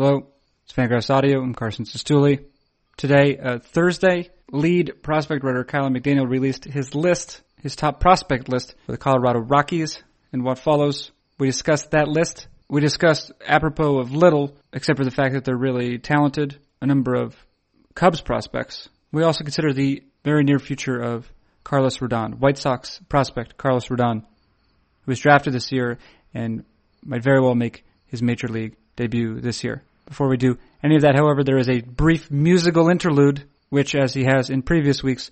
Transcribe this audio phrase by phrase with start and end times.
[0.00, 0.28] Hello,
[0.62, 1.42] it's Fangraphs Audio.
[1.42, 2.44] I'm Carson Cistulli.
[2.96, 8.76] Today, uh, Thursday, lead prospect writer Kiley McDaniel released his list, his top prospect list
[8.86, 10.00] for the Colorado Rockies.
[10.32, 12.46] And what follows, we discussed that list.
[12.68, 17.16] We discussed apropos of little, except for the fact that they're really talented, a number
[17.16, 17.34] of
[17.96, 18.88] Cubs prospects.
[19.10, 21.28] We also consider the very near future of
[21.64, 25.98] Carlos Rodon, White Sox prospect Carlos Rodon, who was drafted this year
[26.32, 26.64] and
[27.04, 29.82] might very well make his major league debut this year.
[30.08, 34.14] Before we do any of that, however, there is a brief musical interlude, which, as
[34.14, 35.30] he has in previous weeks,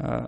[0.00, 0.26] uh,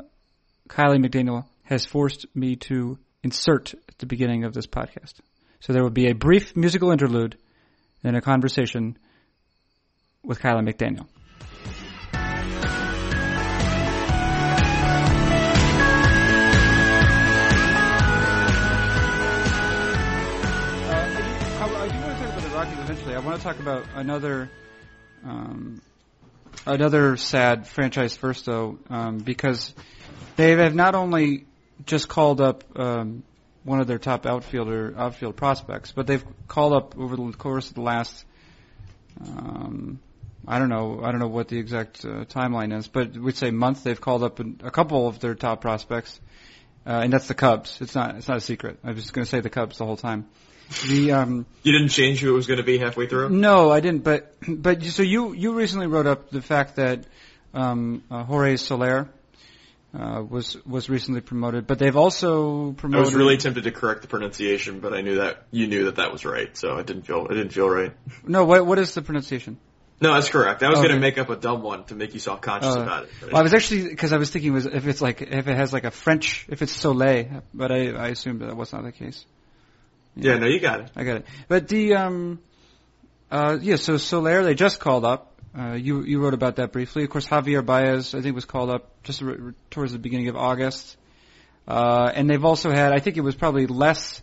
[0.69, 5.15] Kiley McDaniel has forced me to insert at the beginning of this podcast.
[5.61, 7.39] So there will be a brief musical interlude
[8.03, 8.99] and a conversation
[10.25, 11.07] with Kiley McDaniel.
[23.15, 24.51] I want to talk about another
[25.25, 25.81] um,
[26.67, 29.73] another sad franchise first, though, um, because
[30.35, 31.47] they have not only
[31.87, 33.23] just called up um,
[33.63, 37.75] one of their top outfielder outfield prospects, but they've called up over the course of
[37.75, 38.25] the last.
[39.25, 40.01] Um,
[40.49, 41.01] I don't know.
[41.01, 43.85] I don't know what the exact uh, timeline is, but we'd say month.
[43.85, 46.19] They've called up a couple of their top prospects,
[46.85, 47.79] uh, and that's the Cubs.
[47.81, 48.17] It's not.
[48.17, 48.81] It's not a secret.
[48.83, 50.27] I was just going to say the Cubs the whole time.
[50.87, 53.31] The um, you didn't change who it was going to be halfway through.
[53.31, 54.03] No, I didn't.
[54.03, 57.05] But but so you you recently wrote up the fact that
[57.53, 59.09] um, uh, Jorge Soler
[59.95, 63.05] uh, was was recently promoted, but they've also promoted.
[63.05, 65.97] I was really tempted to correct the pronunciation, but I knew that you knew that
[65.97, 67.93] that was right, so it didn't feel it didn't feel right.
[68.27, 69.59] No, what what is the pronunciation?
[70.01, 70.63] No, that's correct.
[70.63, 72.81] I was going to make up a dumb one to make you self conscious uh,
[72.81, 73.11] about it.
[73.23, 75.73] Well, I was actually because I was thinking was if it's like if it has
[75.73, 79.25] like a French if it's Soleil, but I I assumed that was not the case.
[80.17, 80.91] Yeah, no, you got it.
[80.97, 81.27] I got it.
[81.49, 82.39] But the um,
[83.31, 85.33] uh, yeah, so Soler they just called up.
[85.57, 87.05] Uh, you you wrote about that briefly.
[87.05, 89.23] Of course, Javier Baez I think was called up just
[89.71, 90.97] towards the beginning of August.
[91.67, 94.21] Uh, and they've also had I think it was probably less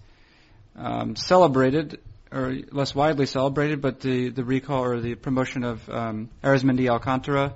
[0.75, 1.99] um, celebrated
[2.31, 7.53] or less widely celebrated, but the the recall or the promotion of um, Arismendi Alcantara,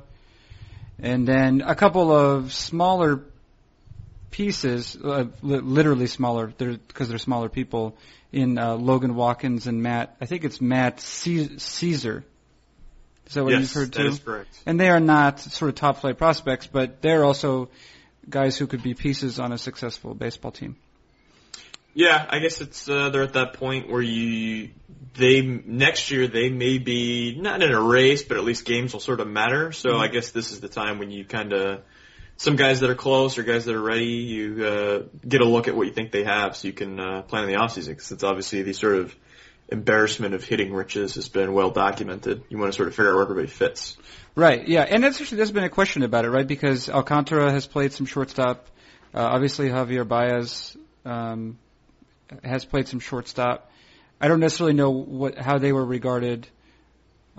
[1.00, 3.24] and then a couple of smaller
[4.31, 7.95] pieces, uh, li- literally smaller, because they're, they're smaller people
[8.35, 10.18] in uh, Logan Watkins and Matt.
[10.19, 12.23] I think it's Matt Szczur.
[13.28, 14.03] Is that what yes, you've heard too?
[14.03, 14.59] That is correct.
[14.66, 17.69] And they are not sort of top flight prospects, but they're also
[18.29, 20.75] guys who could be pieces on a successful baseball team.
[21.94, 24.72] Yeah, I guess it's uh, they're at that point where you
[25.13, 29.00] they next year they may be not in a race, but at least games will
[29.00, 29.72] sort of matter.
[29.72, 30.01] So mm-hmm.
[30.01, 31.84] I guess this is the time when you kind of
[32.38, 35.68] some guys that are close or guys that are ready, you uh, get a look
[35.68, 37.90] at what you think they have, so you can uh, plan in the offseason.
[37.90, 39.16] Because it's obviously the sort of
[39.69, 42.44] embarrassment of hitting riches has been well documented.
[42.50, 43.97] You want to sort of figure out where everybody fits.
[44.35, 44.68] Right.
[44.68, 46.47] Yeah, and that's actually there's been a question about it, right?
[46.47, 48.68] Because Alcantara has played some shortstop.
[49.13, 50.75] Uh, obviously, Javier Baez
[51.06, 51.57] um,
[52.44, 53.72] has played some shortstop.
[54.19, 56.47] I don't necessarily know what how they were regarded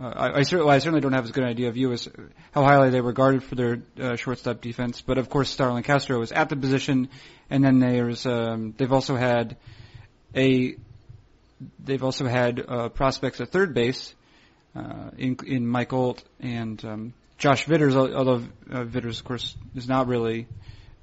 [0.00, 2.08] uh, I, I, certainly, I certainly don't have as good an idea of you as
[2.52, 5.00] how highly they regarded for their uh, shortstop defense.
[5.00, 7.08] But of course, Starlin Castro was at the position,
[7.48, 9.56] and then there's um, they've also had
[10.34, 10.76] a
[11.82, 14.14] they've also had uh, prospects at third base
[14.74, 17.96] uh, in in Mike Olt and um, Josh Vitters.
[17.96, 20.46] Although uh, Vitters, of course, is not really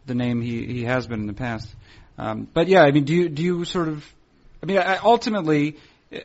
[0.06, 1.74] the name he he has been in the past.
[2.20, 4.06] Um, but yeah, I mean, do you do you sort of
[4.64, 5.76] I mean, I, ultimately,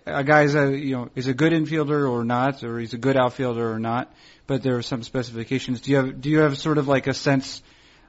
[0.07, 3.17] a guy's a you know is a good infielder or not, or he's a good
[3.17, 4.13] outfielder or not.
[4.47, 5.81] But there are some specifications.
[5.81, 7.63] Do you have do you have sort of like a sense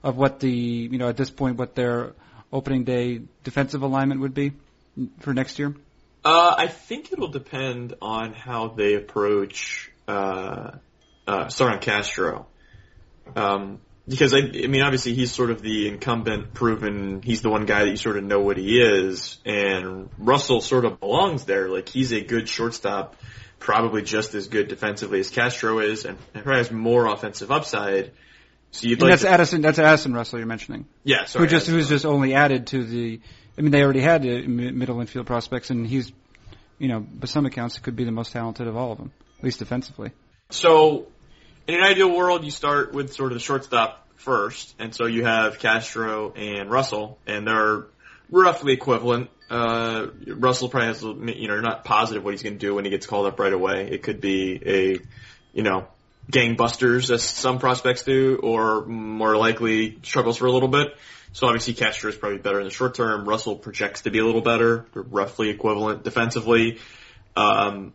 [0.04, 2.14] of what the you know at this point what their
[2.52, 4.54] opening day defensive alignment would be
[5.20, 5.76] for next year?
[6.24, 10.72] Uh, I think it'll depend on how they approach uh,
[11.26, 12.48] uh, Starlin Castro.
[13.36, 13.80] Um,
[14.10, 17.22] because I, I mean, obviously he's sort of the incumbent, proven.
[17.22, 20.86] He's the one guy that you sort of know what he is, and Russell sort
[20.86, 21.70] of belongs there.
[21.70, 23.16] Like he's a good shortstop,
[23.60, 28.12] probably just as good defensively as Castro is, and, probably has more offensive upside.
[28.72, 29.62] So you'd and like that's to, Addison.
[29.62, 30.88] That's Addison Russell you're mentioning.
[31.04, 33.22] Yeah, sorry, who just who's just only added to the.
[33.58, 36.12] I mean, they already had uh, middle infield prospects, and he's,
[36.78, 39.44] you know, by some accounts, could be the most talented of all of them, at
[39.44, 40.12] least defensively.
[40.50, 41.08] So
[41.68, 45.26] in an ideal world, you start with sort of the shortstop first, and so you
[45.26, 47.86] have Castro and Russell, and they're
[48.30, 49.30] roughly equivalent.
[49.50, 51.14] Uh, Russell probably has, you
[51.48, 53.54] know, you're not positive what he's going to do when he gets called up right
[53.54, 53.90] away.
[53.90, 55.00] It could be a,
[55.54, 55.88] you know,
[56.32, 60.96] gangbusters as some prospects do, or more likely struggles for a little bit.
[61.34, 63.28] So obviously Castro is probably better in the short term.
[63.28, 66.80] Russell projects to be a little better, They're roughly equivalent defensively.
[67.36, 67.94] Um,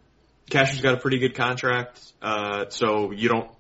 [0.50, 3.50] Cashier's got a pretty good contract, uh, so you don't.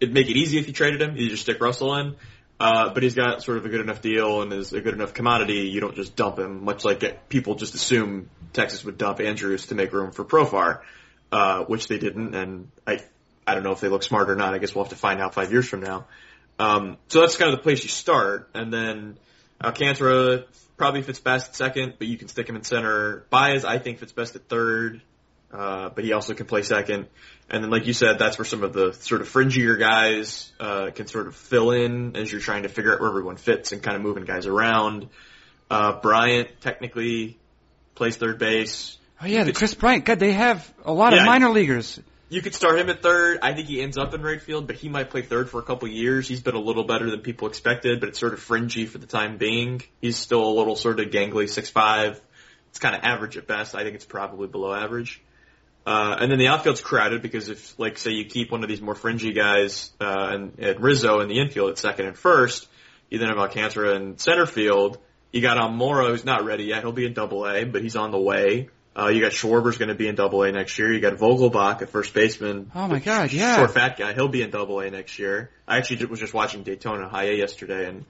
[0.00, 1.16] It'd make it easy if you traded him.
[1.16, 2.16] You just stick Russell in.
[2.60, 5.14] Uh, but he's got sort of a good enough deal and is a good enough
[5.14, 5.68] commodity.
[5.68, 9.66] You don't just dump him, much like it, people just assume Texas would dump Andrus
[9.66, 10.80] to make room for Profar,
[11.30, 12.34] uh, which they didn't.
[12.34, 13.00] And I,
[13.46, 14.54] I don't know if they look smart or not.
[14.54, 16.06] I guess we'll have to find out five years from now.
[16.58, 18.50] Um, so that's kind of the place you start.
[18.54, 19.18] And then
[19.62, 20.44] Alcantara
[20.76, 23.24] probably fits best at second, but you can stick him in center.
[23.30, 25.00] Baez, I think fits best at third,
[25.52, 27.06] uh, but he also can play second.
[27.50, 30.90] And then, like you said, that's where some of the sort of fringier guys uh,
[30.94, 33.82] can sort of fill in as you're trying to figure out where everyone fits and
[33.82, 35.08] kind of moving guys around.
[35.70, 37.38] Uh, Bryant technically
[37.94, 38.98] plays third base.
[39.22, 40.04] Oh yeah, the Kris Bryant.
[40.04, 41.98] God, they have a lot Yeah, of minor leaguers.
[42.30, 43.38] You could start him at third.
[43.40, 45.62] I think he ends up in right field, but he might play third for a
[45.62, 46.28] couple years.
[46.28, 49.06] He's been a little better than people expected, but it's sort of fringy for the
[49.06, 49.80] time being.
[50.02, 52.20] He's still a little sort of gangly, six five.
[52.68, 53.74] It's kind of average at best.
[53.74, 55.22] I think it's probably below average.
[55.88, 58.82] Uh, and then the outfield's crowded because if, like, say you keep one of these
[58.82, 62.68] more fringy guys, uh, and, and Rizzo in the infield at second and first,
[63.08, 64.98] you then have Alcantara in center field.
[65.32, 66.82] You got Almora who's not ready yet.
[66.82, 68.68] He'll be in double A, but he's on the way.
[68.94, 70.92] Uh, you got Schwarber's going to be in double A next year.
[70.92, 72.70] You got Vogelbach at first baseman.
[72.74, 73.56] Oh my God, yeah.
[73.56, 74.12] Short fat guy.
[74.12, 75.48] He'll be in double A next year.
[75.66, 78.04] I actually was just watching Daytona High A yesterday and,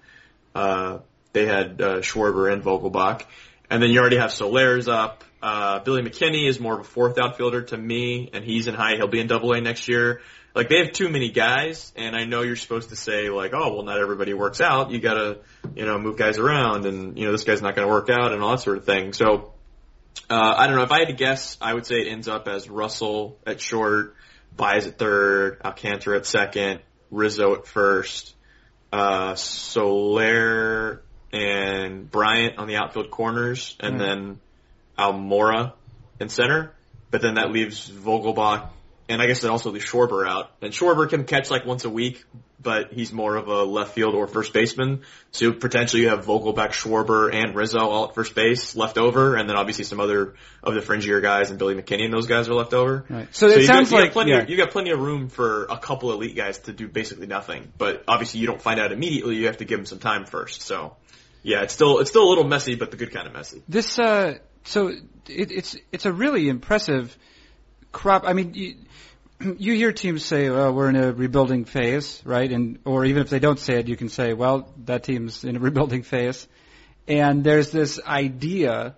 [0.52, 0.98] uh,
[1.32, 3.22] they had, uh, Schwarber and Vogelbach.
[3.70, 5.22] And then you already have Soler's up.
[5.40, 8.96] Uh, Billy McKinney is more of a fourth outfielder to me, and he's in high.
[8.96, 10.20] He'll be in double A next year.
[10.54, 13.74] Like they have too many guys, and I know you're supposed to say like, oh,
[13.74, 14.90] well, not everybody works out.
[14.90, 15.38] You gotta,
[15.76, 18.42] you know, move guys around, and you know, this guy's not gonna work out, and
[18.42, 19.12] all that sort of thing.
[19.12, 19.52] So,
[20.28, 20.82] uh, I don't know.
[20.82, 24.16] If I had to guess, I would say it ends up as Russell at short,
[24.56, 26.80] Baez at third, Alcantara at second,
[27.12, 28.34] Rizzo at first,
[28.92, 31.02] uh, Soler
[31.32, 34.08] and Bryant on the outfield corners, and Right.
[34.08, 34.40] then
[34.98, 35.72] Almora
[36.20, 36.72] in center.
[37.10, 38.68] But then that leaves Vogelbach,
[39.08, 40.50] and I guess it also leaves Schwarber out.
[40.60, 42.22] And Schwarber can catch like once a week,
[42.60, 45.02] but he's more of a left field or first baseman.
[45.30, 49.48] So potentially you have Vogelbach, Schwarber, and Rizzo all at first base left over, and
[49.48, 52.54] then obviously some other of the fringier guys and Billy McKinney and those guys are
[52.54, 53.06] left over.
[53.08, 53.34] Right.
[53.34, 54.38] So it sounds got, you like got plenty, yeah.
[54.40, 57.72] of, you got plenty of room for a couple elite guys to do basically nothing.
[57.78, 59.36] But obviously you don't find out immediately.
[59.36, 60.60] You have to give them some time first.
[60.60, 60.96] So
[61.42, 63.62] yeah, it's still it's still a little messy, but the good kind of messy.
[63.68, 67.16] This uh, so it, it's it's a really impressive
[67.90, 68.24] crop.
[68.26, 68.74] I mean, you,
[69.58, 72.50] you hear teams say, "Well, we're in a rebuilding phase," right?
[72.50, 75.56] And or even if they don't say it, you can say, "Well, that team's in
[75.56, 76.46] a rebuilding phase."
[77.06, 78.94] And there's this idea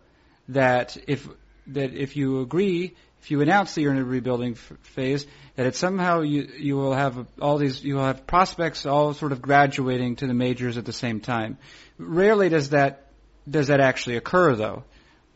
[0.49, 1.29] that if
[1.69, 5.25] that if you agree, if you announce that you're in a rebuilding f- phase,
[5.55, 9.31] that it somehow you you will have all these you will have prospects all sort
[9.31, 11.59] of graduating to the majors at the same time.
[11.97, 13.07] Rarely does that
[13.49, 14.85] does that actually occur though,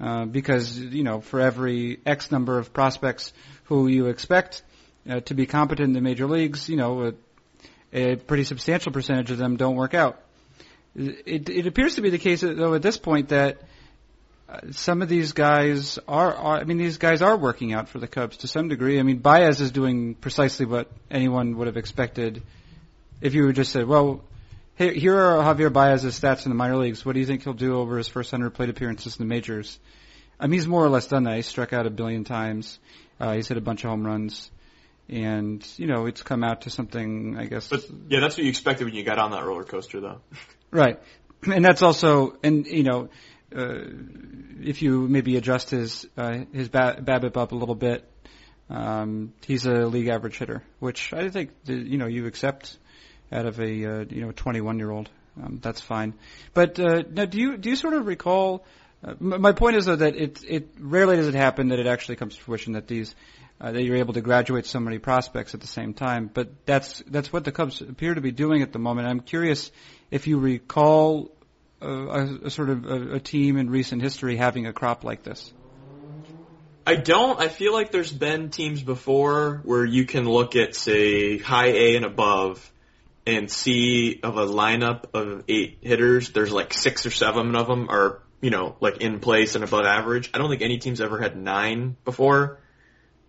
[0.00, 3.32] uh, because you know for every X number of prospects
[3.64, 4.62] who you expect
[5.08, 7.12] uh, to be competent in the major leagues, you know
[7.93, 10.20] a, a pretty substantial percentage of them don't work out.
[10.96, 13.62] It, it appears to be the case though at this point that
[14.49, 17.99] uh, some of these guys are, are, I mean, these guys are working out for
[17.99, 19.00] the Cubs to some degree.
[19.00, 22.43] I mean, Baez is doing precisely what anyone would have expected
[23.23, 24.23] if you would just said, well,
[24.76, 27.05] here, here are Javier Baez's stats in the minor leagues.
[27.05, 29.79] What do you think he'll do over his first 100 plate appearances in the majors?
[30.38, 31.37] I mean, he's more or less done that.
[31.37, 32.79] He's struck out a billion times.
[33.21, 34.50] Uh, he's hit a bunch of home runs.
[35.09, 37.69] And, you know, it's come out to something, I guess.
[37.69, 40.21] But yeah, that's what you expected when you got on that roller coaster, though.
[40.71, 41.00] Right.
[41.47, 43.09] And that's also, and you know,
[43.54, 43.78] uh,
[44.61, 48.11] if you maybe adjust his uh, his ba- BABIP up a little bit,
[48.69, 52.76] um, he's a league average hitter, which I think you know you accept
[53.33, 55.09] out of a uh, you know 21 year old.
[55.43, 56.14] Um, that's fine.
[56.52, 58.64] But uh, now, do you do you sort of recall?
[59.02, 62.16] Uh, my point is though that it it rarely does it happen that it actually
[62.16, 63.14] comes to fruition that these
[63.61, 66.31] uh, that you're able to graduate so many prospects at the same time.
[66.33, 69.09] But that's that's what the Cubs appear to be doing at the moment.
[69.09, 69.71] I'm curious
[70.11, 71.33] if you recall
[71.83, 75.23] uh, a, a sort of a, a team in recent history having a crop like
[75.23, 75.52] this.
[76.87, 77.40] I don't.
[77.40, 81.97] I feel like there's been teams before where you can look at, say, high A
[81.97, 82.71] and above
[83.26, 87.88] and see of a lineup of eight hitters, there's like six or seven of them
[87.88, 90.31] are, you know, like in place and above average.
[90.35, 92.59] I don't think any team's ever had nine before.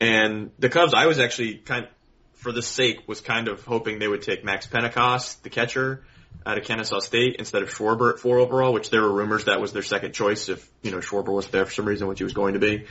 [0.02, 1.92] And the Cubs, I was actually kind of,
[2.34, 6.04] for the sake, was kind of hoping they would take Max Pentecost, the catcher,
[6.46, 9.62] out of Kennesaw State instead of Schwarber at four overall, which there were rumors that
[9.62, 12.24] was their second choice if, you know, Schwarber was there for some reason, which he
[12.24, 12.86] was going to be.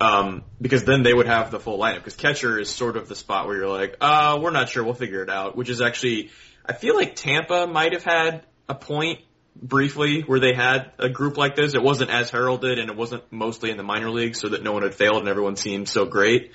[0.00, 1.96] Um, because then they would have the full lineup.
[1.96, 4.94] Because catcher is sort of the spot where you're like, uh, we're not sure, we'll
[4.94, 5.56] figure it out.
[5.56, 6.30] Which is actually,
[6.64, 9.20] I feel like Tampa might have had a point
[9.56, 11.74] briefly where they had a group like this.
[11.74, 14.72] It wasn't as heralded and it wasn't mostly in the minor leagues so that no
[14.72, 16.52] one had failed and everyone seemed so great.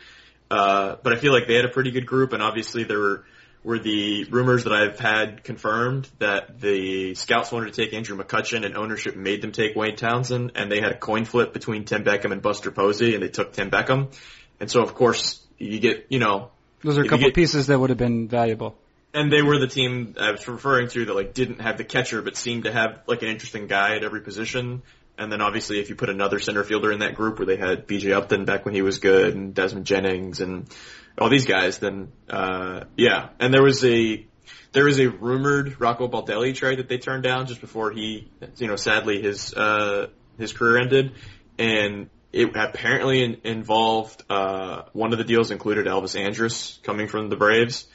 [0.49, 3.25] Uh, but I feel like they had a pretty good group, and obviously there were,
[3.63, 8.63] were the rumors that I've had confirmed that the scouts wanted to take Andrew McCutchen
[8.63, 12.03] and ownership made them take Wade Townsend, and they had a coin flip between Tim
[12.03, 14.15] Beckham and Buster Posey, and they took Tim Beckham.
[14.59, 16.51] And so of course you get, you know,
[16.83, 18.77] Those are a couple get- pieces that would have been valuable.
[19.15, 22.21] And they were the team I was referring to that like didn't have the catcher
[22.21, 24.83] but seemed to have like an interesting guy at every position.
[25.17, 27.87] And then obviously if you put another center fielder in that group where they had
[27.87, 30.69] BJ Upton back when he was good and Desmond Jennings and
[31.17, 33.29] all these guys, then uh yeah.
[33.39, 34.27] And there was a
[34.73, 38.67] there was a rumored Rocco Baldelli trade that they turned down just before he you
[38.67, 40.07] know, sadly his uh
[40.37, 41.13] his career ended.
[41.57, 47.29] And it apparently in, involved uh one of the deals included Elvis Andrus coming from
[47.29, 47.87] the Braves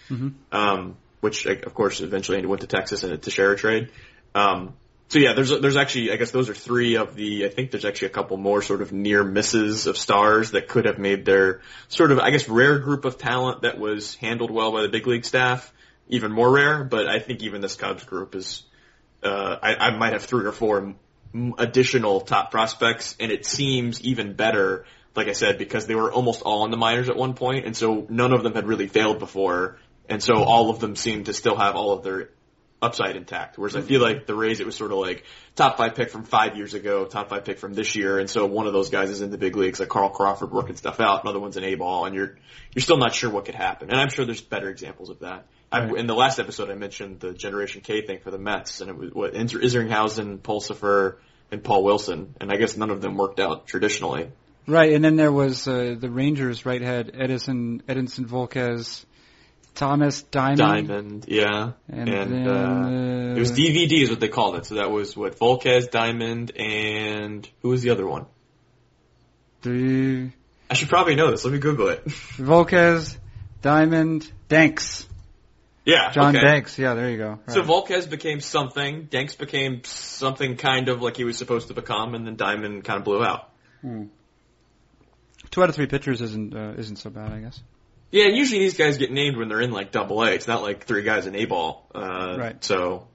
[0.50, 3.90] um, which of course eventually went to Texas in a Teixeira trade.
[4.34, 4.74] Um,
[5.08, 7.84] so yeah, there's there's actually I guess those are three of the I think there's
[7.84, 11.62] actually a couple more sort of near misses of stars that could have made their
[11.88, 15.06] sort of I guess rare group of talent that was handled well by the big
[15.06, 15.72] league staff
[16.10, 16.84] even more rare.
[16.84, 18.62] But I think even this Cubs group is
[19.22, 20.94] uh, I, I might have three or four
[21.58, 24.84] additional top prospects, and it seems even better.
[25.16, 27.76] Like I said, because they were almost all in the minors at one point, and
[27.76, 29.78] so none of them had really failed before,
[30.10, 32.30] and so all of them seem to still have all of their
[32.82, 33.58] upside intact.
[33.58, 35.24] Whereas I feel like the Rays, it was sort of like
[35.54, 38.46] top five pick from five years ago, top five pick from this year, and so
[38.46, 41.22] one of those guys is in the big leagues, like Carl Crawford working stuff out,
[41.24, 42.38] another one's an A ball, and you're
[42.74, 43.90] you're still not sure what could happen.
[43.90, 45.46] And I'm sure there's better examples of that.
[45.72, 48.90] I, in the last episode, I mentioned the Generation K thing for the Mets, and
[48.90, 51.16] it was what Isringhausen, Pulsipher,
[51.52, 54.30] and Paul Wilson, and I guess none of them worked out traditionally.
[54.66, 59.04] Right, and then there was uh, the Rangers right had Edison, Edinson Volquez,
[59.74, 64.28] Thomas Diamond, Diamond, yeah, and, and, then uh, uh, it was DVD is what they
[64.28, 64.66] called it.
[64.66, 68.26] So that was what Volquez, Diamond, and who was the other one?
[69.62, 70.30] the
[70.70, 71.44] I should probably know this.
[71.44, 72.04] Let me Google it.
[72.36, 73.16] Volquez,
[73.62, 75.06] Diamond, Danks,
[75.84, 76.44] yeah, John okay.
[76.44, 76.78] Danks.
[76.78, 77.38] Yeah, there you go.
[77.48, 77.68] So Right.
[77.68, 79.04] Volquez became something.
[79.10, 82.98] Danks became something kind of like he was supposed to become, and then Diamond kind
[82.98, 83.50] of blew out.
[83.82, 87.60] Two out of three pitchers isn't uh, isn't so bad, I guess.
[88.10, 90.30] Yeah, and usually these guys get named when they're in like double A.
[90.32, 91.86] It's not like three guys in A ball.
[91.94, 92.64] Uh, Right.
[92.64, 93.06] So,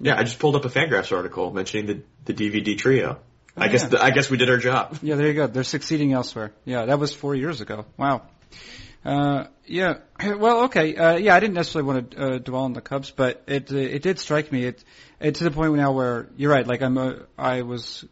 [0.00, 3.18] yeah, I just pulled up a Fangraphs article mentioning the the DVD trio.
[3.56, 4.98] I Oh, guess the, I guess we did our job.
[5.02, 5.46] Yeah, there you go.
[5.46, 6.52] They're succeeding elsewhere.
[6.64, 7.84] Yeah, that was four years ago.
[7.98, 8.22] Wow.
[9.04, 9.98] Uh, yeah.
[10.38, 10.96] Well, okay.
[10.96, 13.76] Uh, yeah, I didn't necessarily want to uh, dwell on the Cubs, but it uh,
[13.76, 14.64] it did strike me.
[14.64, 14.82] It,
[15.20, 16.66] it to the point now where you're right.
[16.66, 18.04] Like I'm a, I was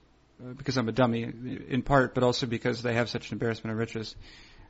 [0.43, 1.23] uh, because I'm a dummy
[1.69, 4.15] in part, but also because they have such an embarrassment of riches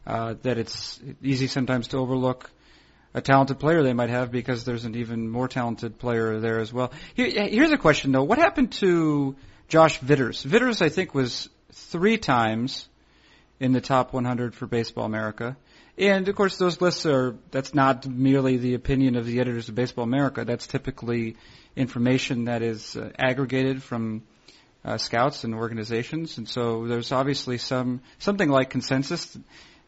[0.07, 2.51] uh, that it's easy sometimes to overlook
[3.13, 6.73] a talented player they might have because there's an even more talented player there as
[6.73, 6.93] well.
[7.15, 9.37] Here, here's a question though: What happened to
[9.69, 10.43] Josh Vitters?
[10.43, 12.89] Vitters, I think, was three times
[13.59, 15.57] in the top 100 for Baseball America.
[15.99, 19.75] And of course, those lists are, that's not merely the opinion of the editors of
[19.75, 20.47] Baseball America.
[20.47, 21.37] That's typically
[21.77, 24.23] information that is uh, aggregated from
[24.83, 26.39] uh, scouts and organizations.
[26.39, 29.37] And so there's obviously some, something like consensus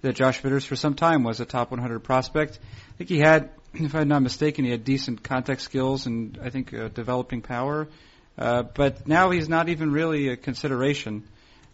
[0.02, 2.58] that Josh Vitters for some time was a top 100 prospect.
[2.62, 6.50] I think he had, if I'm not mistaken, he had decent contact skills and I
[6.50, 7.88] think uh, developing power.
[8.36, 11.24] Uh, but now he's not even really a consideration.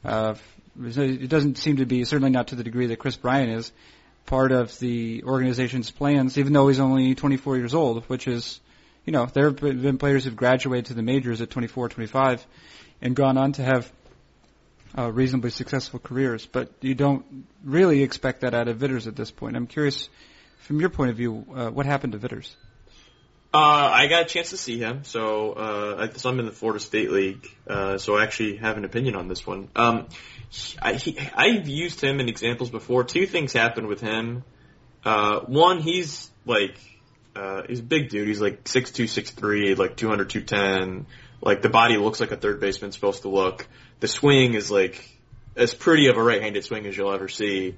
[0.04, 0.34] Uh,
[0.80, 3.72] it doesn't seem to be, certainly not to the degree that Kris Bryant is,
[4.26, 8.60] part of the organization's plans, even though he's only 24 years old, which is,
[9.06, 12.46] you know, there have been players who've graduated to the majors at 24, 25
[13.00, 13.90] and gone on to have
[14.96, 16.46] uh, reasonably successful careers.
[16.46, 19.56] But you don't really expect that out of Vitters at this point.
[19.56, 20.08] I'm curious,
[20.58, 22.56] from your point of view, uh, what happened to Vitters?
[23.52, 26.80] Uh, I got a chance to see him, so uh, so I'm in the Florida
[26.80, 29.70] State League, uh, so I actually have an opinion on this one.
[29.74, 30.08] Um,
[30.82, 33.04] I, he, I've used him in examples before.
[33.04, 34.44] Two things happened with him.
[35.02, 36.76] Uh, one, he's like,
[37.34, 38.28] uh, he's a big dude.
[38.28, 41.06] He's like six two, six three, like 200, 210.
[41.40, 43.66] Like the body looks like a third baseman's supposed to look.
[44.00, 45.18] The swing is like
[45.56, 47.76] as pretty of a right-handed swing as you'll ever see.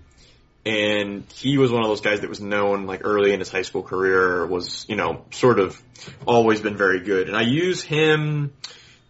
[0.67, 3.63] And he was one of those guys that was known like early in his high
[3.63, 5.81] school career was you know sort of
[6.27, 7.29] always been very good.
[7.29, 8.53] And i use him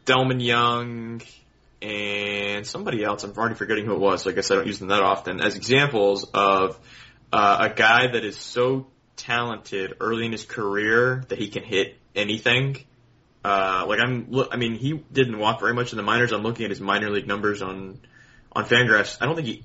[0.06, 1.22] Delmon Young
[1.82, 3.24] and somebody else.
[3.24, 5.40] I'm already forgetting who it was so i guess i don't use them that often
[5.40, 6.78] as examples of
[7.32, 8.86] uh, a guy that is so
[9.16, 12.76] talented early in his career that he can hit anything
[13.44, 16.32] uh, like I'm, look, I mean, he didn't walk very much in the minors.
[16.32, 18.00] I'm looking at his minor league numbers on,
[18.52, 19.18] on Fangraphs.
[19.20, 19.64] I don't think he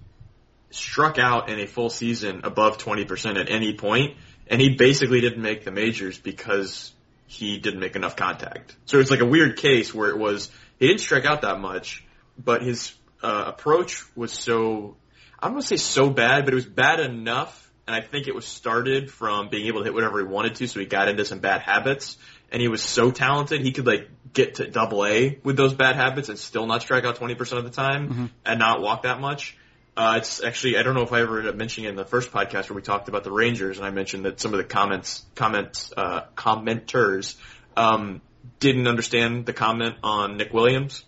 [0.72, 4.18] struck out in a full season above 20% at any point,
[4.48, 6.94] and he basically didn't make the majors because
[7.28, 8.76] he didn't make enough contact.
[8.86, 12.06] So it's like a weird case where it was, he didn't strike out that much,
[12.38, 14.96] but his, uh, approach was so,
[15.40, 18.28] I don't want to say so bad, but it was bad enough and I think
[18.28, 21.08] it was started from being able to hit whatever he wanted to, so he got
[21.08, 22.18] into some bad habits.
[22.52, 25.96] And he was so talented, he could like get to double A with those bad
[25.96, 28.26] habits and still not strike out 20% of the time Mm-hmm.
[28.46, 29.58] and not walk that much.
[29.98, 32.04] Uh, it's actually, I don't know if I ever ended up mentioning it in the
[32.06, 34.66] first podcast where we talked about the Rangers and I mentioned that some of the
[34.66, 37.36] comments, comments, uh, commenters,
[37.78, 38.22] um,
[38.60, 41.04] didn't understand the comment on Nick Williams,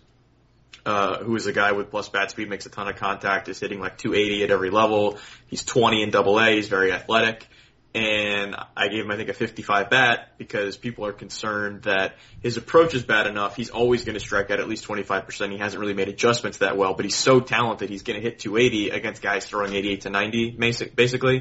[0.86, 3.60] uh, who is a guy with plus bat speed, makes a ton of contact, is
[3.60, 5.18] hitting like 280 at every level.
[5.48, 7.46] He's 20 in double A, he's very athletic.
[7.94, 12.58] And I gave him, I think, a 55 bat because people are concerned that his
[12.58, 13.56] approach is bad enough.
[13.56, 15.50] He's always going to strike out at least 25%.
[15.50, 17.88] He hasn't really made adjustments that well, but he's so talented.
[17.88, 21.40] He's going to hit 280 against guys throwing 88 to 90, basic- basically.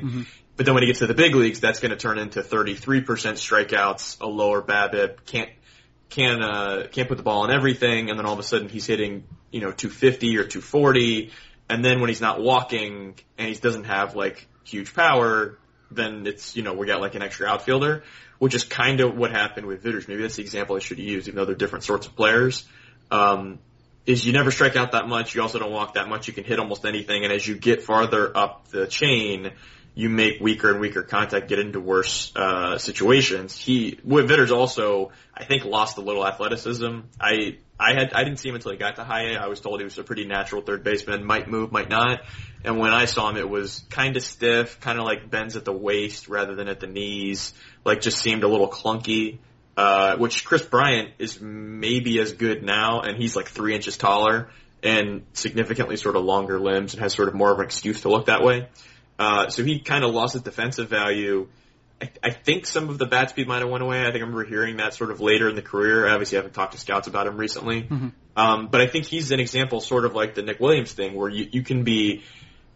[0.55, 3.03] But then when he gets to the big leagues, that's going to turn into 33%
[3.03, 5.49] strikeouts, a lower BABIP, can't
[6.09, 8.85] can uh, can't put the ball on everything, and then all of a sudden he's
[8.85, 11.31] hitting you know 250 or 240,
[11.69, 15.57] and then when he's not walking and he doesn't have like huge power,
[15.91, 18.03] then it's you know we got like an extra outfielder,
[18.39, 20.07] which is kind of what happened with Vitters.
[20.07, 22.65] Maybe that's the example I should use, even though they're different sorts of players.
[23.09, 23.59] Um,
[24.05, 26.45] is you never strike out that much, you also don't walk that much, you can
[26.45, 29.51] hit almost anything, and as you get farther up the chain,
[29.95, 33.57] you make weaker and weaker contact, get into worse uh, situations.
[33.57, 36.99] He with Vitters also, I think, lost a little athleticism.
[37.19, 39.35] I I had I didn't see him until he got to high A.
[39.35, 42.21] I was told he was a pretty natural third baseman, might move, might not.
[42.63, 45.65] And when I saw him, it was kind of stiff, kind of like bends at
[45.65, 47.53] the waist rather than at the knees.
[47.85, 49.39] Like just seemed a little clunky.
[49.75, 54.49] Uh, which Kris Bryant is maybe as good now, and he's like three inches taller
[54.81, 58.09] and significantly sort of longer limbs and has sort of more of an excuse to
[58.09, 58.67] look that way.
[59.19, 61.47] Uh, so he kind of lost his defensive value.
[62.01, 64.01] I, I think some of the bat speed might have went away.
[64.01, 66.07] I think I remember hearing that sort of later in the career.
[66.07, 67.87] I obviously haven't talked to scouts about him recently.
[68.35, 71.29] Um, but I think he's an example sort of like the Nick Williams thing where
[71.29, 72.23] you, you can be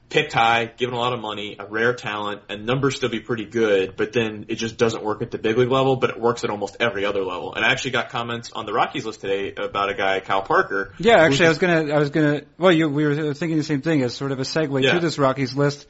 [0.10, 3.46] picked high, given a lot of money, a rare talent, and numbers still be pretty
[3.46, 6.44] good, but then it just doesn't work at the big league level, but it works
[6.44, 7.53] at almost every other level.
[7.53, 10.94] And I actually got comments on the Rockies list today about a guy, Kyle Parker.
[11.00, 12.42] Yeah, actually, I was gonna, I was gonna.
[12.57, 14.94] Well, you, we were thinking the same thing as sort of a segue Yeah.
[14.94, 15.88] to this Rockies list,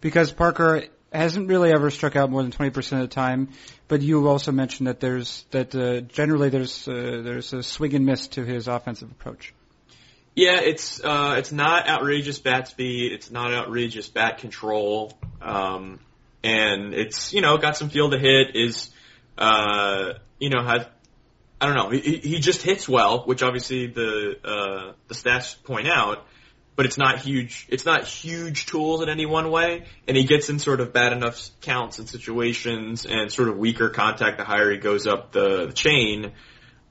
[0.00, 3.50] because Parker hasn't really ever struck out more than twenty percent of the time.
[3.88, 8.06] But you also mentioned that there's that uh, generally there's uh, there's a swing and
[8.06, 9.54] miss to his offensive approach.
[10.34, 13.12] Yeah, it's uh, it's not outrageous bat speed.
[13.12, 16.00] It's not outrageous bat control, um,
[16.42, 18.56] and it's you know got some feel to hit.
[18.56, 18.90] Is
[19.36, 20.86] uh, you know has
[21.60, 21.90] I don't know.
[21.90, 26.26] He, he just hits well, which obviously the uh, the stats point out.
[26.74, 27.66] But it's not huge.
[27.68, 31.12] It's not huge tools in any one way, and he gets in sort of bad
[31.12, 35.66] enough counts and situations, and sort of weaker contact the higher he goes up the,
[35.66, 36.32] the chain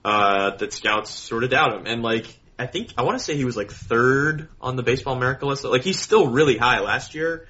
[0.05, 1.87] uh, that scouts sort of doubt him.
[1.87, 2.27] And like,
[2.59, 5.63] I think I want to say he was like third on the Baseball America list.
[5.63, 7.47] Like, he's still really high last year.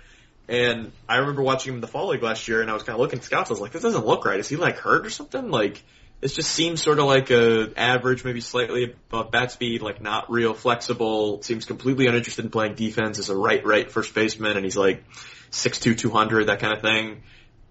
[0.47, 2.95] And I remember watching him in the fall league last year, and I was kind
[2.95, 3.49] of looking at scouts.
[3.49, 4.39] I was like, this doesn't look right.
[4.39, 5.49] Is he like hurt or something?
[5.49, 5.81] Like,
[6.21, 10.31] this just seems sort of like a average, maybe slightly above bat speed, like not
[10.31, 11.41] real flexible.
[11.41, 15.03] Seems completely uninterested in playing defense as a right, right first baseman, and he's like
[15.49, 17.23] six two, two hundred, that kind of thing.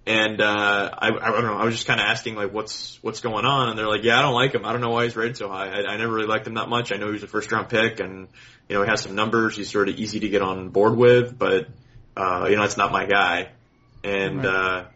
[0.05, 1.57] And uh, I, I don't know.
[1.57, 3.69] I was just kind of asking like, what's what's going on?
[3.69, 4.65] And they're like, yeah, I don't like him.
[4.65, 5.69] I don't know why he's rated so high.
[5.69, 6.93] I, I never really liked him that much.
[6.93, 8.27] I know he was a first round pick, and
[8.69, 9.57] you know he has some numbers.
[9.57, 11.69] He's sort of easy to get on board with, but
[12.17, 13.51] uh, you know it's not my guy.
[14.03, 14.87] And uh,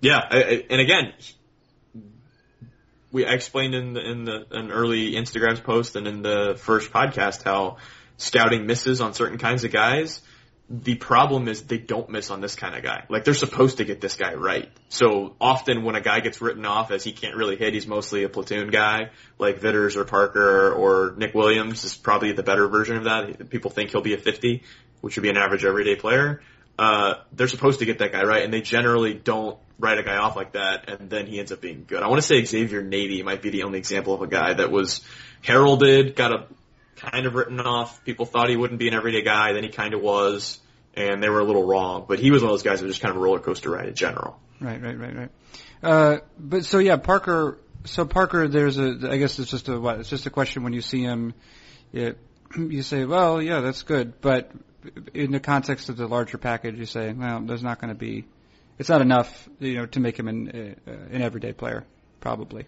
[0.00, 1.12] yeah, I, I, and again,
[3.10, 7.42] we explained in the, in the an early Instagraphs post and in the first podcast
[7.42, 7.78] how
[8.16, 10.20] scouting misses on certain kinds of guys.
[10.70, 13.04] The problem is they don't miss on this kind of guy.
[13.08, 14.68] Like they're supposed to get this guy right.
[14.90, 18.24] So often when a guy gets written off as he can't really hit, he's mostly
[18.24, 22.98] a platoon guy, like Vitters or Parker or Nick Williams is probably the better version
[22.98, 23.48] of that.
[23.48, 24.62] People think he'll be a 50,
[25.00, 26.42] which would be an average everyday player.
[26.78, 30.16] Uh, they're supposed to get that guy right, and they generally don't write a guy
[30.16, 32.02] off like that, and then he ends up being good.
[32.02, 34.70] I want to say Xavier Nady might be the only example of a guy that
[34.70, 35.00] was
[35.42, 36.46] heralded, got a
[36.96, 38.04] kind of written off.
[38.04, 40.58] People thought he wouldn't be an everyday guy, then he kind of was,
[40.94, 42.04] and they were a little wrong.
[42.06, 43.70] But he was one of those guys that was just kind of a roller coaster
[43.70, 44.38] ride in general.
[44.60, 45.30] Right, right, right, right.
[45.82, 47.58] Uh, but so yeah, Parker.
[47.84, 48.98] So Parker, there's a.
[49.10, 50.00] I guess it's just a what?
[50.00, 51.34] It's just a question when you see him.
[51.92, 52.18] It,
[52.56, 54.50] you say, well, yeah, that's good, but
[55.14, 58.24] in the context of the larger package, you say, well, there's not going to be.
[58.78, 61.84] It's not enough, you know, to make him an uh, an everyday player,
[62.20, 62.66] probably.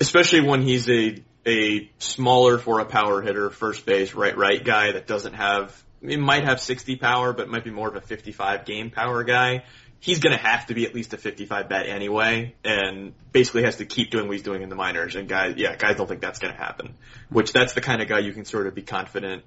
[0.00, 4.92] especially when he's a a smaller for a power hitter, first base, right right guy
[4.92, 8.64] that doesn't have it might have 60 power, but might be more of a 55
[8.64, 9.64] game power guy.
[10.00, 13.84] He's gonna have to be at least a 55 bet anyway, and basically has to
[13.84, 15.14] keep doing what he's doing in the minors.
[15.14, 16.94] And guys, yeah, guys don't think that's gonna happen.
[17.30, 19.44] Which that's the kind of guy you can sort of be confident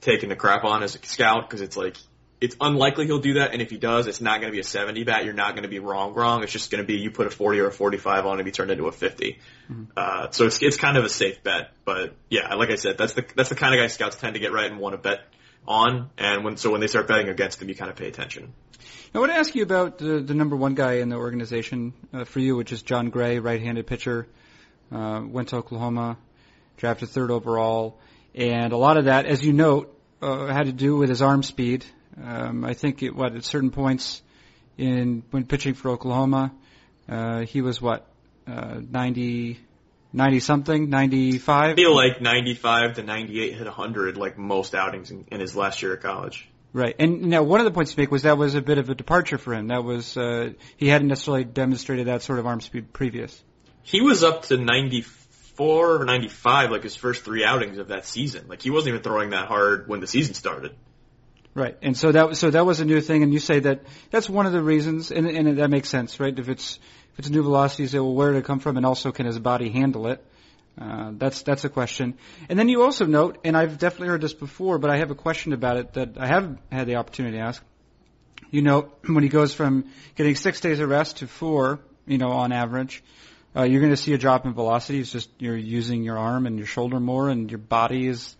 [0.00, 1.96] taking the crap on as a scout because it's like
[2.40, 4.64] it's unlikely he'll do that, and if he does, it's not going to be a
[4.64, 5.24] 70 bat.
[5.24, 6.42] You're not going to be wrong, wrong.
[6.42, 8.50] It's just going to be you put a 40 or a 45 on and be
[8.50, 9.38] turned into a 50.
[9.70, 9.84] Mm-hmm.
[9.96, 13.14] Uh, so it's it's kind of a safe bet, but yeah, like I said, that's
[13.14, 15.20] the that's the kind of guy scouts tend to get right and want to bet
[15.66, 18.52] on, and when so when they start betting against him, you kind of pay attention.
[19.14, 22.24] I want to ask you about the, the number one guy in the organization uh,
[22.24, 24.26] for you, which is Jon Gray, right-handed pitcher,
[24.90, 26.18] uh, went to Oklahoma,
[26.78, 28.00] drafted third overall,
[28.34, 31.42] and a lot of that, as you note, uh, had to do with his arm
[31.42, 31.84] speed.
[32.22, 34.22] Um, I think it, what at certain points
[34.76, 36.52] in when pitching for Oklahoma,
[37.08, 38.06] uh, he was what
[38.46, 39.58] uh, 90,
[40.12, 41.72] 90 something, 95.
[41.72, 45.82] I feel like 95 to 98 hit 100 like most outings in, in his last
[45.82, 46.48] year at college.
[46.72, 48.90] Right, and now one of the points to make was that was a bit of
[48.90, 49.68] a departure for him.
[49.68, 53.40] That was uh, he hadn't necessarily demonstrated that sort of arm speed previous.
[53.82, 54.56] He was up to
[55.58, 58.46] 94 or 95 like his first three outings of that season.
[58.48, 60.74] Like he wasn't even throwing that hard when the season started.
[61.54, 64.28] Right, and so that so that was a new thing, and you say that that's
[64.28, 66.36] one of the reasons, and, and that makes sense, right?
[66.36, 66.80] If it's
[67.12, 69.38] if it's new velocity, say, well, where did it come from, and also can his
[69.38, 70.24] body handle it?
[70.76, 72.14] Uh, that's that's a question.
[72.48, 75.14] And then you also note, and I've definitely heard this before, but I have a
[75.14, 77.62] question about it that I haven't had the opportunity to ask.
[78.50, 79.84] You know, when he goes from
[80.16, 83.04] getting six days of rest to four, you know, on average,
[83.56, 85.00] uh, you're going to see a drop in velocity.
[85.00, 88.36] It's just you're using your arm and your shoulder more, and your body is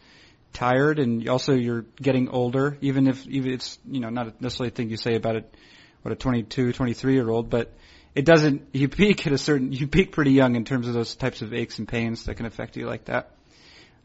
[0.52, 2.76] tired, and also you're getting older.
[2.80, 5.54] Even if even it's you know not necessarily a thing you say about it,
[6.02, 7.72] what a 22, 23 year old, but
[8.14, 8.68] it doesn't.
[8.72, 9.72] You peak at a certain.
[9.72, 12.46] You peak pretty young in terms of those types of aches and pains that can
[12.46, 13.30] affect you like that.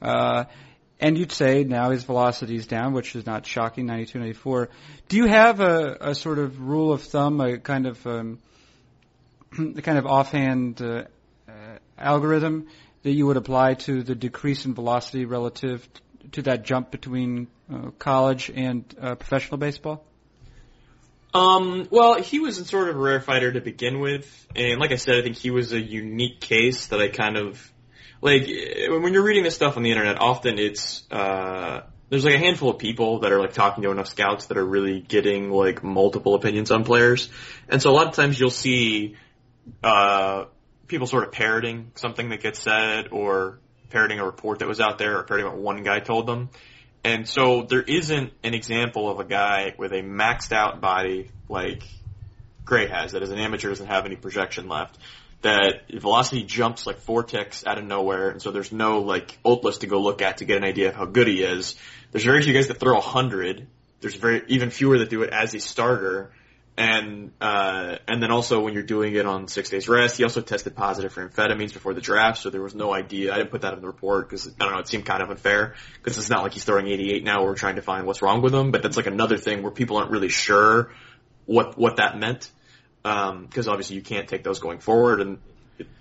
[0.01, 0.45] Uh,
[0.99, 4.69] and you'd say now his velocity is down, which is not shocking, 92, 94.
[5.07, 8.39] Do you have a, a sort of rule of thumb, a kind of um,
[9.77, 11.05] a kind of offhand uh,
[11.47, 11.51] uh,
[11.97, 12.67] algorithm
[13.03, 15.87] that you would apply to the decrease in velocity relative
[16.33, 20.03] to that jump between uh, college and uh, professional baseball?
[21.33, 24.95] Um, well, he was sort of a rare fighter to begin with, and like I
[24.95, 27.71] said, I think he was a unique case that I kind of
[28.21, 30.19] like when you're reading this stuff on the internet.
[30.19, 34.07] Often it's uh, there's like a handful of people that are like talking to enough
[34.07, 37.29] scouts that are really getting like multiple opinions on players,
[37.69, 39.15] and so a lot of times you'll see
[39.83, 40.45] uh,
[40.87, 44.97] people sort of parroting something that gets said or parroting a report that was out
[44.97, 46.49] there or parroting what one guy told them.
[47.03, 51.83] And so there isn't an example of a guy with a maxed out body like
[52.65, 54.97] Gray has that as an amateur doesn't have any projection left.
[55.41, 59.63] That velocity jumps like four ticks out of nowhere, and so there's no like old
[59.63, 61.75] list to go look at to get an idea of how good he is.
[62.11, 63.65] There's very few guys that throw a hundred.
[64.01, 66.31] There's very even fewer that do it as a starter
[66.79, 70.39] and uh, and then also when you're doing it on six days rest, he also
[70.39, 73.33] tested positive for amphetamines before the draft, so there was no idea.
[73.33, 75.29] I didn't put that in the report because I don't know, it seemed kind of
[75.29, 77.43] unfair because it's not like he's throwing 88 now.
[77.43, 79.97] We're trying to find what's wrong with him, but that's like another thing where people
[79.97, 80.93] aren't really sure
[81.45, 82.49] what what that meant
[83.03, 85.39] because um, obviously you can't take those going forward and.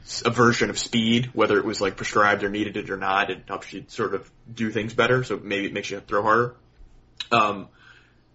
[0.03, 3.31] It's a version of speed, whether it was like prescribed or needed it or not.
[3.31, 6.57] It helps you sort of do things better, so maybe it makes you throw harder.
[7.31, 7.69] Um,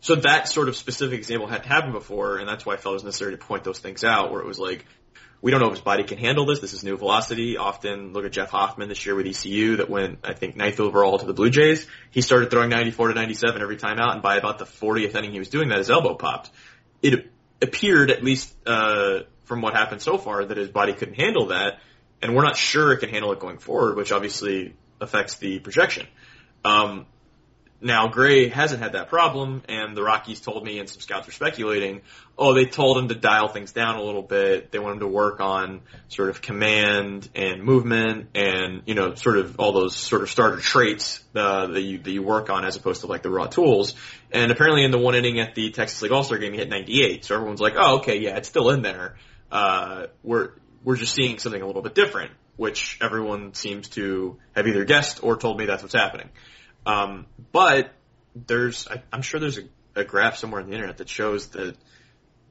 [0.04, 2.96] so that sort of specific example had happened before, and that's why I felt it
[2.96, 4.86] was necessary to point those things out, where it was like,
[5.42, 6.60] we don't know if his body can handle this.
[6.60, 7.56] This is new velocity.
[7.56, 11.20] Often look at Jeff Hoffman this year with ECU that went, I think, ninth overall
[11.20, 11.88] to the Blue Jays.
[12.12, 15.32] He started throwing 94 to 97 every time out, and by about the 40th inning
[15.32, 16.50] he was doing that, his elbow popped.
[17.02, 21.48] It appeared, at least uh, from what happened so far, that his body couldn't handle
[21.48, 21.80] that,
[22.22, 26.08] and we're not sure it can handle it going forward, which obviously affects the projection.
[26.66, 27.06] Um,
[27.84, 31.34] now Gray hasn't had that problem, and the Rockies told me, and some scouts were
[31.34, 32.02] speculating,
[32.38, 34.72] oh, they told him to dial things down a little bit.
[34.72, 39.38] They want him to work on sort of command and movement, and you know, sort
[39.38, 42.76] of all those sort of starter traits uh, that you that you work on as
[42.76, 43.94] opposed to like the raw tools.
[44.32, 46.70] And apparently, in the one inning at the Texas League All Star game, he hit
[46.70, 47.26] 98.
[47.26, 49.16] So everyone's like, oh, okay, yeah, it's still in there.
[49.52, 50.52] Uh, we're
[50.84, 55.24] we're just seeing something a little bit different, which everyone seems to have either guessed
[55.24, 56.30] or told me that's what's happening.
[56.86, 57.92] Um, but
[58.36, 59.64] there's, I, I'm sure there's a,
[59.96, 61.76] a graph somewhere on the internet that shows that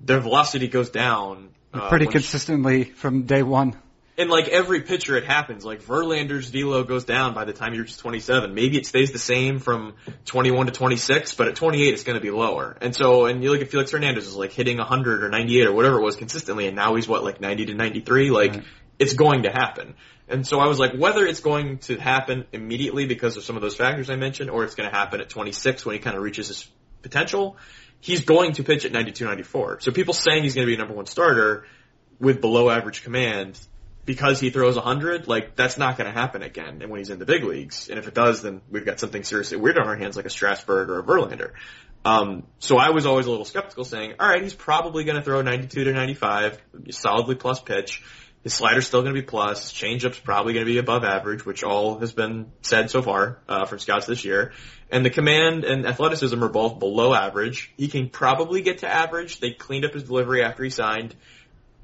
[0.00, 3.76] their velocity goes down uh, pretty consistently from day one.
[4.18, 5.64] And like every pitcher, it happens.
[5.64, 8.54] Like Verlander's velo goes down by the time you're just 27.
[8.54, 9.94] Maybe it stays the same from
[10.26, 12.76] 21 to 26, but at 28 it's going to be lower.
[12.82, 15.72] And so, and you look at Felix Hernandez is like hitting 100 or 98 or
[15.72, 18.30] whatever it was consistently, and now he's what like 90 to 93.
[18.30, 18.64] Like right.
[19.02, 19.94] It's going to happen.
[20.28, 23.62] And so I was like, whether it's going to happen immediately because of some of
[23.62, 26.22] those factors I mentioned, or it's going to happen at 26 when he kind of
[26.22, 26.68] reaches his
[27.02, 27.56] potential,
[28.00, 29.80] he's going to pitch at 92, 94.
[29.80, 31.66] So people saying he's going to be a number one starter
[32.20, 33.58] with below average command
[34.04, 37.18] because he throws 100, like that's not going to happen again and when he's in
[37.18, 37.88] the big leagues.
[37.88, 40.30] And if it does, then we've got something seriously weird on our hands like a
[40.30, 41.52] Strasburg or a Verlander.
[42.04, 45.22] Um, so I was always a little skeptical saying, all right, he's probably going to
[45.22, 46.60] throw 92 to 95,
[46.90, 48.02] solidly plus pitch.
[48.42, 49.62] His slider's still going to be plus.
[49.62, 53.38] His changeup's probably going to be above average, which all has been said so far
[53.48, 54.52] uh, from scouts this year.
[54.90, 57.72] And the command and athleticism are both below average.
[57.76, 59.38] He can probably get to average.
[59.38, 61.14] They cleaned up his delivery after he signed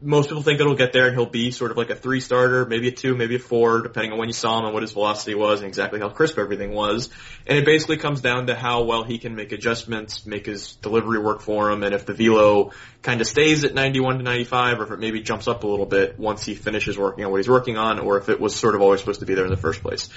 [0.00, 2.20] most people think that he'll get there and he'll be sort of like a three
[2.20, 4.82] starter, maybe a two, maybe a four, depending on when you saw him and what
[4.82, 7.10] his velocity was and exactly how crisp everything was.
[7.46, 11.18] And it basically comes down to how well he can make adjustments, make his delivery
[11.18, 12.70] work for him, and if the velo
[13.02, 15.86] kind of stays at 91 to 95, or if it maybe jumps up a little
[15.86, 18.76] bit once he finishes working on what he's working on, or if it was sort
[18.76, 20.10] of always supposed to be there in the first place.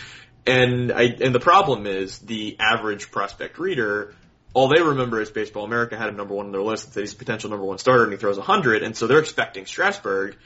[0.45, 4.15] And I, and the problem is the average prospect reader
[4.53, 7.01] all they remember is Baseball America had him number one on their list and said
[7.01, 10.37] he's a potential number one starter and he throws 100, and so they're expecting Strasburg.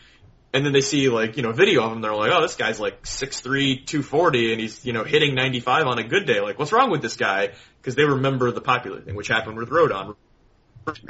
[0.54, 2.80] And then they see like, you know, video of him, they're like, oh, this guy's
[2.80, 6.40] like 6'3", 240, and he's, you know, hitting 95 on a good day.
[6.40, 7.50] Like, what's wrong with this guy?
[7.82, 10.16] Because they remember the popular thing, which happened with Rodon.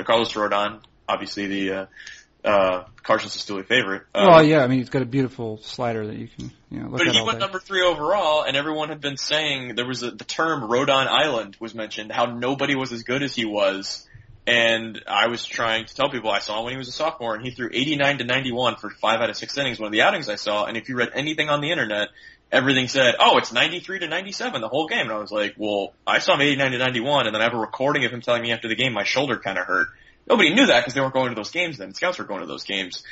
[0.04, 1.86] Carlos Rodon, obviously the, uh,
[2.46, 4.04] uh, Carson Cistulli favorite.
[4.14, 6.90] Um, well, yeah, I mean, he's got a beautiful slider that you can, you know,
[6.90, 7.06] look at.
[7.06, 7.44] but at he went day.
[7.46, 11.58] number three overall, and everyone had been saying there was a, the term Rodon Island
[11.60, 14.08] was mentioned, how nobody was as good as he was.
[14.48, 17.34] And I was trying to tell people I saw him when he was a sophomore,
[17.34, 19.80] and he threw 89 to 91 for five out of six innings.
[19.80, 22.10] One of the outings I saw, and if you read anything on the internet,
[22.52, 25.94] everything said, "Oh, it's 93 to 97 the whole game." And I was like, "Well,
[26.06, 28.44] I saw him 89 to 91, and then I have a recording of him telling
[28.44, 29.88] me after the game my shoulder kind of hurt."
[30.28, 31.94] Nobody knew that because they weren't going to those games then.
[31.94, 33.04] Scouts were going to those games.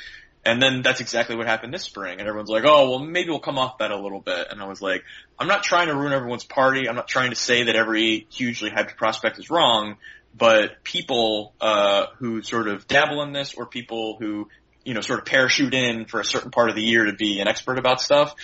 [0.46, 2.18] And then that's exactly what happened this spring.
[2.20, 4.48] And everyone's like, oh, well, maybe we'll come off that a little bit.
[4.50, 5.02] And I was like,
[5.38, 6.88] I'm not trying to ruin everyone's party.
[6.88, 9.96] I'm not trying to say that every hugely hyped prospect is wrong.
[10.36, 14.48] But people, uh, who sort of dabble in this or people who,
[14.84, 17.40] you know, sort of parachute in for a certain part of the year to be
[17.40, 18.34] an expert about stuff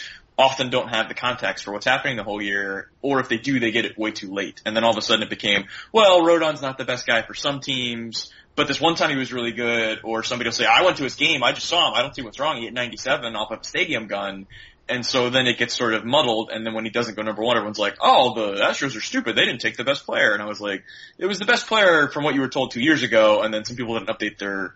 [0.40, 3.60] often don't have the context for what's happening the whole year, or if they do,
[3.60, 4.60] they get it way too late.
[4.64, 7.34] And then all of a sudden it became, well, Rodon's not the best guy for
[7.34, 10.82] some teams but this one time he was really good, or somebody will say, I
[10.82, 12.74] went to his game, I just saw him, I don't see what's wrong, he hit
[12.74, 14.46] 97 off a stadium gun.
[14.88, 17.42] And so then it gets sort of muddled, and then when he doesn't go number
[17.42, 20.32] one, everyone's like, oh, the Astros are stupid, they didn't take the best player.
[20.34, 20.82] And I was like,
[21.16, 23.64] it was the best player from what you were told two years ago, and then
[23.64, 24.74] some people didn't update their,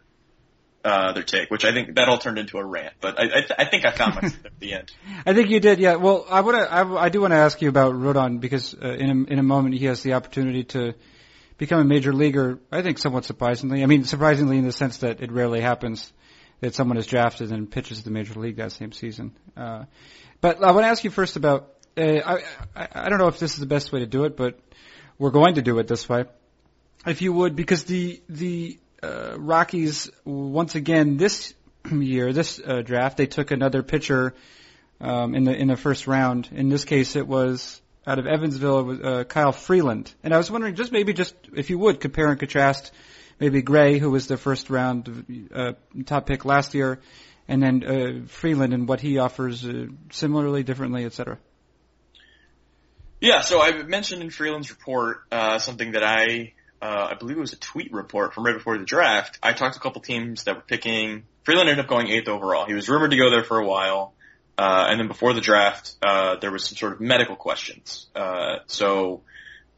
[0.85, 3.41] uh, their take, which I think that all turned into a rant, but I, I,
[3.41, 4.93] th- I think I found myself at the end.
[5.27, 5.97] I think you did, yeah.
[5.97, 9.11] Well, I would, I, I do want to ask you about Rodon because uh, in
[9.11, 10.95] a, in a moment he has the opportunity to
[11.57, 13.83] become a major leaguer, I think somewhat surprisingly.
[13.83, 16.13] I mean, surprisingly in the sense that it rarely happens
[16.61, 19.33] that someone is drafted and pitches the major league that same season.
[19.57, 19.85] Uh,
[20.41, 22.43] but I want to ask you first about, uh, I,
[22.77, 24.59] I, I don't know if this is the best way to do it, but
[25.19, 26.27] we're going to do it this way.
[27.07, 31.55] If you would, because the, the, uh, Rockies, once again, this
[31.91, 34.35] year, this uh, draft, they took another pitcher,
[35.01, 36.49] um, in the, in the first round.
[36.53, 40.13] In this case, it was, out of Evansville, uh, Kyle Freeland.
[40.23, 42.93] And I was wondering, just maybe just if you would compare and contrast,
[43.39, 45.73] maybe Gray, who was the first round uh,
[46.07, 47.01] top pick last year,
[47.49, 51.39] and then uh, Freeland and what he offers uh, similarly, differently, etc.
[53.21, 57.41] Yeah, so I mentioned in Freeland's report uh, something that I uh, I believe it
[57.41, 59.39] was a tweet report from right before the draft.
[59.43, 61.25] I talked to a couple teams that were picking.
[61.45, 62.67] Freeland ended up going eighth overall.
[62.67, 64.15] He was rumored to go there for a while.
[64.57, 68.07] Uh, and then before the draft, uh, there was some sort of medical questions.
[68.15, 69.23] Uh, so,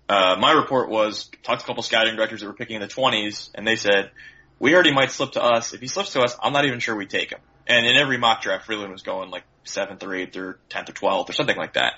[0.09, 2.89] uh, my report was talked to a couple scouting directors that were picking in the
[2.89, 4.11] 20s, and they said,
[4.59, 5.75] we already might slip to us.
[5.75, 7.41] If he slips to us, I'm not even sure we take him.
[7.67, 10.93] And in every mock draft, Freeland was going like 7th or 8th or 10th or
[10.93, 11.95] 12th or something like that.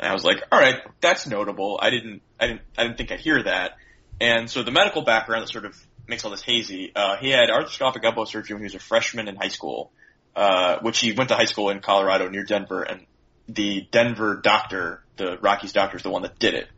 [0.00, 1.78] And I was like, alright, that's notable.
[1.80, 3.76] I didn't, I didn't, I didn't think I'd hear that.
[4.20, 7.48] And so the medical background that sort of makes all this hazy, uh, he had
[7.48, 9.90] arthroscopic elbow surgery when he was a freshman in high school
[10.34, 13.04] uh, which he went to high school in Colorado near Denver, and
[13.48, 16.68] the Denver doctor, the Rockies doctor, is the one that did it.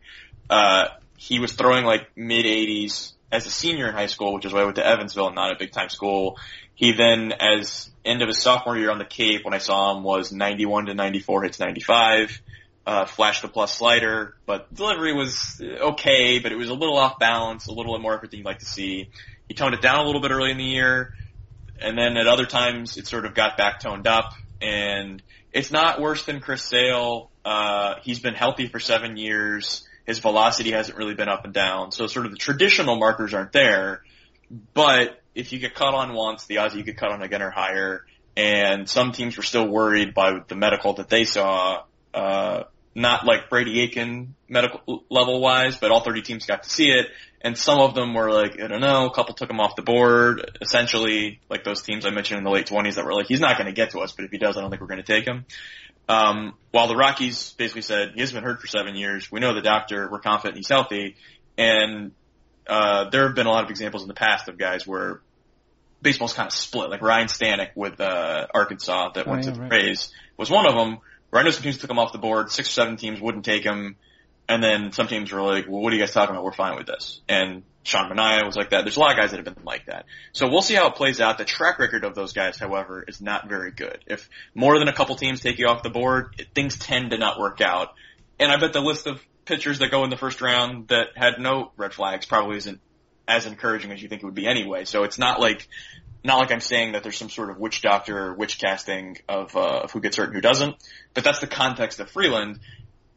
[0.49, 4.51] Uh, he was throwing like mid 80s as a senior in high school, which is
[4.51, 6.37] why I went to Evansville, and not a big time school.
[6.73, 10.03] He then, as end of his sophomore year on the Cape, when I saw him,
[10.03, 12.41] was 91 to 94, hits 95.
[12.85, 17.17] Uh, flashed the plus slider, but delivery was okay, but it was a little off
[17.17, 19.09] balance, a little bit more than you'd like to see.
[19.47, 21.15] He toned it down a little bit early in the year
[21.79, 25.21] and then at other times it sort of got back toned up and
[25.51, 27.29] it's not worse than Chris Sale.
[27.43, 29.87] Uh, he's been healthy for seven years.
[30.05, 31.91] His velocity hasn't really been up and down.
[31.91, 34.03] So sort of the traditional markers aren't there.
[34.73, 37.49] But if you get caught on once, the odds you get caught on again are
[37.49, 38.05] higher.
[38.37, 42.63] And some teams were still worried by the medical that they saw, uh,
[42.95, 47.07] not like Brady Aiken medical level wise, but all 30 teams got to see it
[47.41, 49.83] and some of them were like, I don't know, a couple took him off the
[49.83, 50.57] board.
[50.61, 53.55] Essentially, like those teams I mentioned in the late 20s that were like, he's not
[53.55, 55.03] going to get to us, but if he does, I don't think we're going to
[55.03, 55.45] take him.
[56.09, 59.31] Um, while the Rockies basically said, he hasn't been hurt for seven years.
[59.31, 60.09] We know the doctor.
[60.11, 61.17] We're confident he's healthy.
[61.55, 62.13] And
[62.67, 65.21] Uh, there have been a lot of examples in the past of guys where
[66.01, 66.89] baseball's kind of split.
[66.89, 69.71] Like Ryan Stanek with uh, Arkansas that Oh, went yeah, to the right.
[69.71, 70.97] Rays was one of them.
[71.43, 72.51] Some teams took him off the board.
[72.51, 73.95] Six or seven teams wouldn't take him,
[74.47, 76.43] and then some teams were like, "Well, what are you guys talking about?
[76.43, 78.83] We're fine with this." And Sean Manaea was like that.
[78.83, 80.05] There's a lot of guys that have been like that.
[80.33, 81.37] So we'll see how it plays out.
[81.37, 83.99] The track record of those guys, however, is not very good.
[84.07, 87.17] If more than a couple teams take you off the board, it, things tend to
[87.17, 87.93] not work out.
[88.39, 91.39] And I bet the list of pitchers that go in the first round that had
[91.39, 92.81] no red flags probably isn't
[93.27, 94.85] as encouraging as you think it would be anyway.
[94.85, 95.67] So it's not like
[96.25, 99.55] not like I'm saying that there's some sort of witch doctor or witch casting of,
[99.55, 100.75] uh, of who gets hurt and who doesn't,
[101.13, 102.59] but that's the context of Freeland.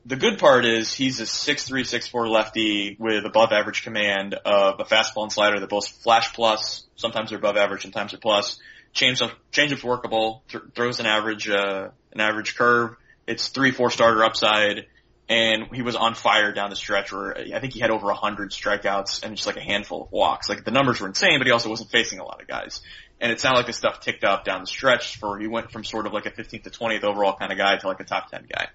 [0.05, 4.85] The good part is he's a 6'3", 6'4", lefty with above average command of a
[4.85, 8.61] fastball and slider that both flash plus, sometimes they're above average, sometimes they're plus.
[8.93, 12.97] Change up, change up's workable, th- throws an average, uh, an average curve.
[13.27, 14.87] It's three, four starter upside
[15.29, 18.15] and he was on fire down the stretch where I think he had over a
[18.15, 20.49] hundred strikeouts and just like a handful of walks.
[20.49, 22.81] Like the numbers were insane, but he also wasn't facing a lot of guys.
[23.21, 25.85] And it sounded like the stuff ticked up down the stretch for he went from
[25.85, 28.31] sort of like a 15th to 20th overall kind of guy to like a top
[28.31, 28.69] 10 guy.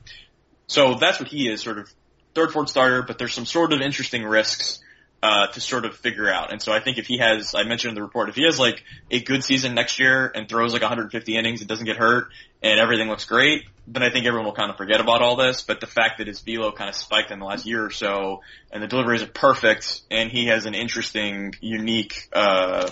[0.68, 1.92] So that's what he is, sort of
[2.36, 4.80] third, fourth starter, but there's some sort of interesting risks
[5.24, 6.52] uh, to sort of figure out.
[6.52, 8.60] And so I think if he has, I mentioned in the report, if he has
[8.60, 12.28] like a good season next year and throws like 150 innings and doesn't get hurt
[12.62, 15.62] and everything looks great, then I think everyone will kind of forget about all this.
[15.62, 18.42] But the fact that his velo kind of spiked in the last year or so
[18.70, 22.92] and the deliveries are perfect and he has an interesting, unique, uh,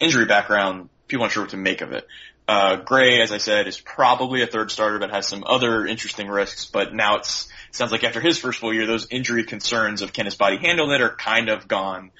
[0.00, 2.06] injury background, people aren't sure what to make of it.
[2.50, 6.26] Uh, Gray, as I said, is probably a third starter, but has some other interesting
[6.26, 6.66] risks.
[6.66, 10.24] But now it's sounds like after his first full year, those injury concerns of can
[10.24, 12.10] his body handle it are kind of gone.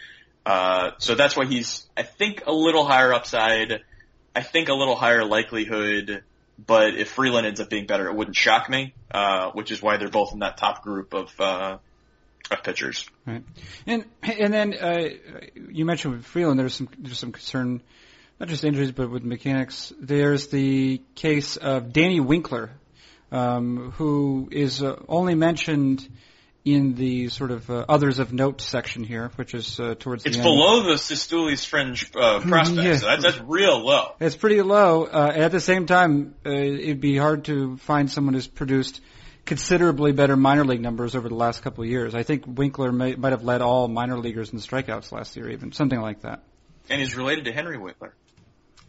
[0.46, 3.82] Uh, so that's why he's, I think, a little higher upside.
[4.36, 6.22] I think a little higher likelihood.
[6.64, 8.94] But if Freeland ends up being better, it wouldn't shock me.
[9.10, 11.78] Uh, which is why they're both in that top group of uh,
[12.52, 13.08] of pitchers.
[13.26, 13.42] Right.
[13.84, 15.08] And and then uh,
[15.70, 17.82] you mentioned with Freeland, there's some there's some concern,
[18.40, 19.92] not just injuries, but with mechanics.
[20.00, 22.70] There's the case of Danny Winkler,
[23.30, 26.08] um, who is uh, only mentioned
[26.64, 30.36] in the sort of uh, others of note section here, which is uh, towards It's
[30.36, 30.46] the end.
[30.46, 32.82] below the Cistulli's fringe uh, prospect.
[32.86, 32.96] Yeah.
[32.96, 34.14] So that's, that's real low.
[34.20, 35.04] It's pretty low.
[35.04, 39.00] Uh, at the same time, uh, it'd be hard to find someone who's produced
[39.44, 42.14] considerably better minor league numbers over the last couple of years.
[42.14, 45.72] I think Winkler may, might have led all minor leaguers in strikeouts last year, even
[45.72, 46.42] something like that.
[46.88, 48.14] And he's related to Henry Winkler.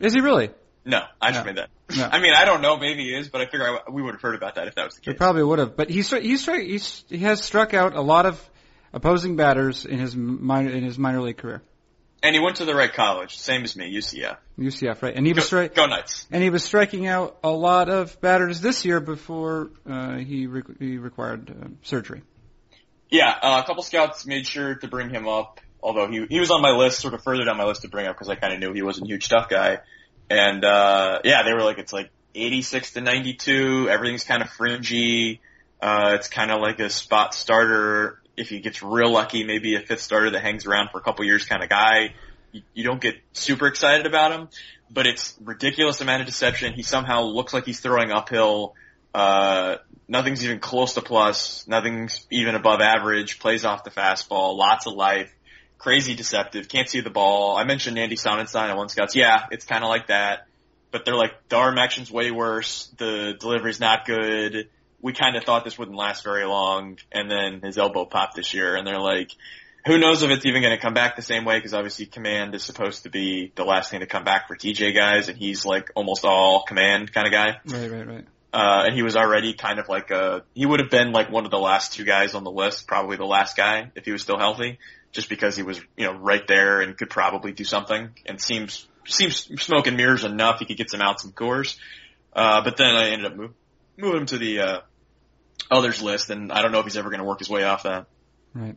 [0.02, 0.50] Is he really?
[0.84, 1.52] No, I just No.
[1.52, 1.70] made that.
[1.96, 2.10] No.
[2.12, 2.78] I mean, I don't know.
[2.78, 4.86] Maybe he is, but I figure I, we would have heard about that if that
[4.86, 5.14] was the case.
[5.14, 8.50] He probably would have, but he's he's he's he has struck out a lot of
[8.94, 11.62] opposing batters in his minor in his minor league career.
[12.24, 14.38] And he went to the right college, same as me, UCF.
[14.60, 15.16] UCF, right?
[15.16, 16.28] And he was Go, stri- go Knights.
[16.32, 20.62] and he was striking out a lot of batters this year before uh, he re-
[20.80, 22.22] he required uh, surgery.
[23.10, 26.52] Yeah, uh, a couple scouts made sure to bring him up, although he he was
[26.52, 28.54] on my list, sort of further down my list to bring up because I kind
[28.54, 29.80] of knew he wasn't a huge stuff guy.
[30.30, 33.90] And uh yeah, they were like, it's like 86 to 92.
[33.90, 35.42] Everything's kind of fringy.
[35.82, 38.22] Uh, it's kind of like a spot starter.
[38.38, 41.26] If he gets real lucky, maybe a fifth starter that hangs around for a couple
[41.26, 42.14] years kind of guy.
[42.52, 44.50] You, you don't get super excited about him,
[44.90, 46.74] but it's ridiculous amount of deception.
[46.74, 48.76] He somehow looks like he's throwing uphill.
[49.14, 51.68] Uh, nothing's even close to plus.
[51.68, 53.40] Nothing's even above average.
[53.40, 54.56] Plays off the fastball.
[54.56, 55.34] Lots of life.
[55.82, 56.68] Crazy deceptive.
[56.68, 57.58] Can't see the ball.
[57.58, 59.16] I mentioned Andy Sonnanstine at one scouts.
[59.16, 60.46] Yeah, it's kind of like that.
[60.92, 62.94] But they're like, the arm action's way worse.
[63.00, 64.70] The delivery's not good.
[65.02, 67.00] We kind of thought this wouldn't last very long.
[67.12, 68.76] And then his elbow popped this year.
[68.76, 69.32] And they're like,
[69.88, 71.58] who knows if it's even going to come back the same way?
[71.58, 74.94] Because obviously command is supposed to be the last thing to come back for TJ
[74.94, 75.30] guys.
[75.30, 77.58] And he's like almost all command kind of guy.
[77.66, 78.26] Right, right, right.
[78.54, 81.46] Uh, and he was already kind of like a, he would have been like one
[81.46, 84.22] of the last two guys on the list, probably the last guy if he was
[84.22, 84.78] still healthy,
[85.12, 88.88] just because he was, you know, right there and could probably do something and seems,
[89.06, 90.60] seems smoke and mirrors enough.
[90.60, 91.78] He could get some outs and cores.
[92.34, 93.52] Uh, but then I ended up move,
[93.98, 94.80] moving him to the, uh,
[95.70, 97.84] others list and I don't know if he's ever going to work his way off
[97.84, 98.08] that.
[98.54, 98.76] Right.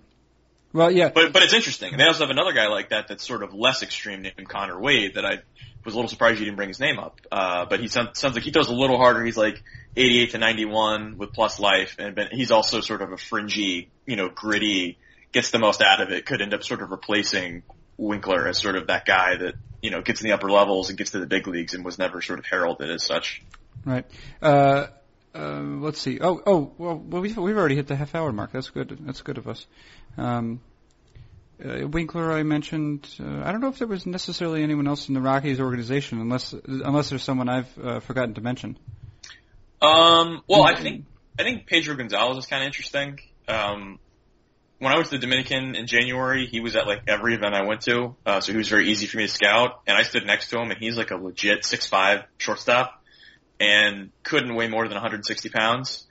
[0.72, 1.10] Well, yeah.
[1.14, 1.92] But, but it's interesting.
[1.92, 4.78] And they also have another guy like that that's sort of less extreme named Konner
[4.78, 5.38] Wade that I
[5.84, 7.20] was a little surprised you didn't bring his name up.
[7.30, 9.24] Uh, but he sounds, sounds like he does a little harder.
[9.24, 9.62] He's like
[9.96, 14.16] 88 to 91 with plus life and but he's also sort of a fringy, you
[14.16, 14.98] know, gritty,
[15.34, 17.64] gets the most out of it, could end up sort of replacing
[17.98, 20.96] Winkler as sort of that guy that, you know, gets in the upper levels and
[20.96, 23.42] gets to the big leagues and was never sort of heralded as such.
[23.84, 24.06] Right.
[24.40, 24.86] Uh,
[25.34, 26.20] uh, let's see.
[26.20, 28.52] Oh, oh, well, we've, we've already hit the half hour mark.
[28.52, 28.96] That's good.
[29.00, 29.66] That's good of us.
[30.16, 30.60] Um,
[31.62, 33.08] uh, Winkler, I mentioned.
[33.20, 36.52] Uh, I don't know if there was necessarily anyone else in the Rockies organization, unless
[36.52, 38.76] unless there's someone I've uh, forgotten to mention.
[39.80, 41.06] Um, well, I think
[41.38, 43.20] I think Pedro Gonzalez is kind of interesting.
[43.46, 43.98] Um,
[44.78, 47.82] when I to the Dominican in January, he was at like every event I went
[47.82, 49.80] to, uh, so he was very easy for me to scout.
[49.86, 53.02] And I stood next to him, and he's like a legit six five shortstop,
[53.60, 56.06] and couldn't weigh more than 160 pounds.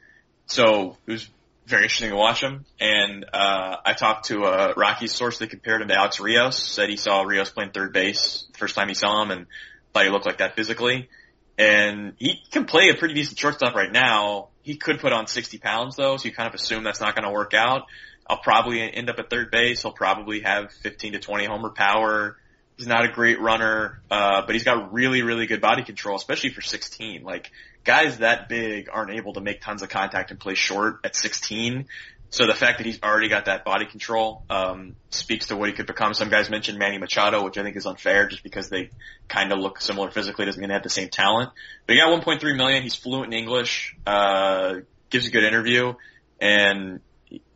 [0.46, 1.30] So it was
[1.66, 2.66] very interesting to watch him.
[2.80, 6.58] And uh, I talked to a Rockies source that compared him to Alex Rios.
[6.58, 9.46] Said he saw Rios playing third base first time he saw him, and
[9.94, 11.10] thought he looked like that physically.
[11.58, 14.50] And he can play a pretty decent shortstop right now.
[14.64, 17.26] He could put on 60 pounds though, so you kind of assume that's not going
[17.26, 17.84] to work out.
[18.26, 19.82] I'll probably end up at third base.
[19.82, 22.38] He'll probably have 15 to 20 homer power.
[22.78, 26.50] He's not a great runner, uh, but he's got really, really good body control, especially
[26.50, 27.24] for 16.
[27.24, 27.52] Like
[27.84, 31.86] guys that big aren't able to make tons of contact and play short at 16.
[32.34, 35.76] So the fact that he's already got that body control um, speaks to what he
[35.76, 36.16] could become.
[36.16, 38.90] Some guys mentioned Manny Machado, which I think is unfair, just because they
[39.28, 41.52] kind of look similar physically doesn't mean they have the same talent.
[41.86, 42.82] But he got 1.3 million.
[42.82, 44.78] He's fluent in English, uh,
[45.12, 45.94] gives a good interview,
[46.42, 47.02] and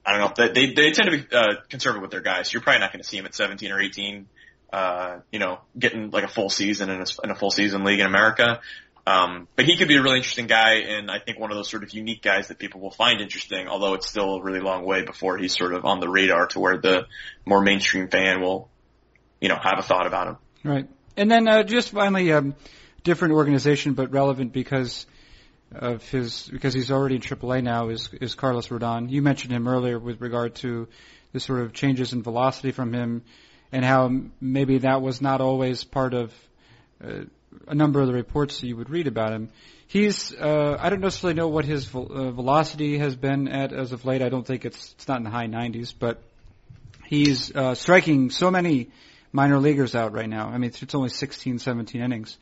[0.05, 0.45] I don't know.
[0.53, 2.53] They they tend to be uh, conservative with their guys.
[2.53, 4.27] You're probably not going to see him at 17 or 18.
[4.71, 7.99] Uh, you know, getting like a full season in a, in a full season league
[7.99, 8.59] in America.
[9.07, 11.69] Um, but he could be a really interesting guy, and I think one of those
[11.69, 13.69] sort of unique guys that people will find interesting.
[13.69, 16.59] Although it's still a really long way before he's sort of on the radar to
[16.59, 17.05] where the
[17.45, 18.69] more mainstream fan will,
[19.39, 20.37] you know, have a thought about him.
[20.65, 20.89] Right.
[21.15, 22.53] And then uh, just finally, um,
[23.03, 25.05] different organization but relevant because
[25.71, 29.09] of his because he's already in AAA now is is Carlos Rodon.
[29.09, 30.89] You mentioned him earlier with regard to
[31.31, 33.23] the sort of changes in velocity from him,
[33.71, 36.33] and how maybe that was not always part of
[37.01, 37.21] uh,
[37.67, 39.49] a number of the reports that you would read about him.
[39.87, 43.93] He's uh, I don't necessarily know what his vel- uh, velocity has been at as
[43.93, 44.21] of late.
[44.21, 46.21] I don't think it's it's not in the high 90s, but
[47.05, 48.89] he's uh, striking so many
[49.31, 50.49] minor leaguers out right now.
[50.49, 52.37] I mean, it's only 16, 17 innings.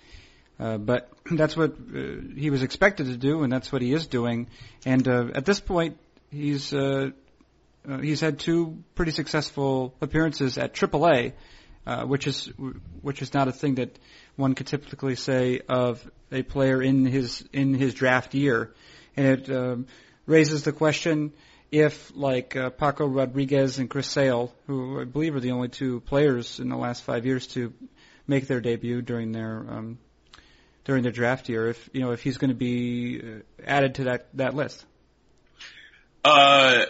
[0.60, 2.00] Uh, but that's what uh,
[2.36, 4.48] he was expected to do, and that's what he is doing.
[4.86, 5.98] And uh, at this point,
[6.32, 7.10] he's uh,
[7.88, 11.34] uh, he's had two pretty successful appearances at AAA,
[11.86, 12.52] uh, which is
[13.02, 13.98] which is not a thing that
[14.36, 18.74] one could typically say of a player in his in his draft year,
[19.16, 19.88] and it um,
[20.26, 21.32] raises the question
[21.72, 26.00] if like uh, Paco Rodriguez and Chris Sale, who I believe are the only two
[26.02, 27.74] players in the last five years to
[28.28, 29.98] make their debut during their um,
[30.86, 34.04] during their draft year, if you know if he's going to be uh, added to
[34.06, 34.86] that that list.
[36.24, 36.86] Uh,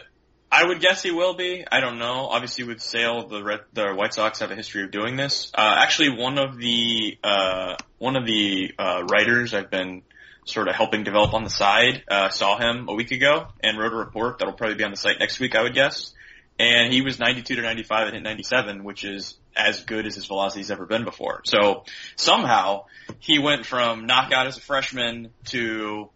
[0.56, 1.66] I would guess he will be.
[1.70, 2.28] I don't know.
[2.28, 5.51] Obviously, with Sale, the Red, the White Sox have a history of doing this.
[5.53, 10.03] Uh, actually, one of the uh, one of the uh, writers I've been
[10.45, 13.91] sort of helping develop on the side uh, saw him a week ago and wrote
[13.91, 15.56] a report that'll probably be on the site next week.
[15.56, 16.14] I would guess.
[16.58, 20.26] And he was 92 to 95 and hit 97, which is as good as his
[20.26, 21.41] velocity's ever been before.
[21.43, 21.84] So
[22.16, 22.86] somehow
[23.20, 26.10] he went from knockout as a freshman to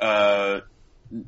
[0.00, 0.60] uh,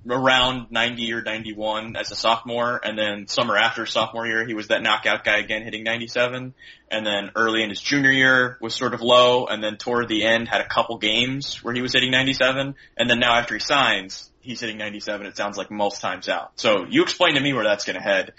[0.09, 4.69] around 90 or 91 as a sophomore, and then summer after sophomore year, he was
[4.69, 6.55] that knockout guy again, hitting 97.
[6.91, 10.25] And then early in his junior year was sort of low, and then toward the
[10.25, 13.61] end had a couple games where he was hitting 97, and then now after he
[13.61, 15.27] signs, he's hitting 97.
[15.27, 16.53] It sounds like most times out.
[16.57, 18.33] So you explain to me where that's going to head.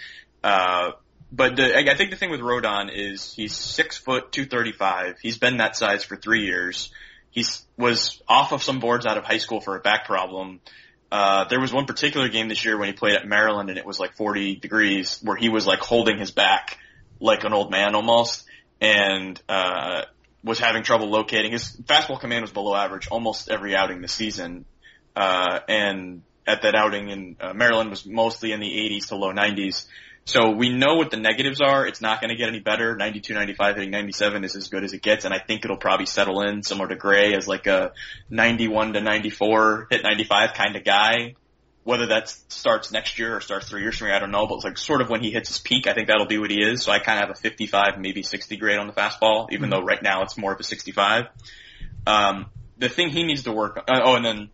[0.43, 0.91] Uh,
[1.31, 5.17] but the, I think the thing with Rodon is he's six foot two thirty five.
[5.21, 6.89] He's been that size for three years.
[7.31, 7.45] He
[7.77, 10.61] was off of some boards out of high school for a back problem.
[11.11, 13.85] Uh, there was one particular game this year when he played at Maryland and it
[13.85, 16.77] was like 40 degrees where he was like holding his back
[17.19, 18.45] like an old man almost
[18.81, 20.03] and, uh,
[20.43, 21.51] was having trouble locating.
[21.51, 24.65] His fastball command was below average almost every outing this season.
[25.15, 29.33] Uh, and at that outing in uh, Maryland was mostly in the 80s to low
[29.33, 29.85] 90s.
[30.27, 31.87] So we know what the negatives are.
[31.87, 32.97] It's not going to get any better.
[32.97, 36.05] 92, 95, hitting 97 is as good as it gets, and I think it'll probably
[36.05, 37.93] settle in similar to Gray as like a
[38.29, 41.35] 91 to 94, hit 95 kind of guy.
[41.85, 44.55] Whether that starts next year or starts three years from here, I don't know, but
[44.55, 46.61] it's like sort of when he hits his peak, I think that'll be what he
[46.61, 46.83] is.
[46.83, 49.79] So I kind of have a 55, maybe 60 grade on the fastball, even mm-hmm.
[49.79, 51.27] though right now it's more of a 65.
[52.05, 52.47] Um,
[52.77, 54.49] the thing he needs to work, uh, oh, and then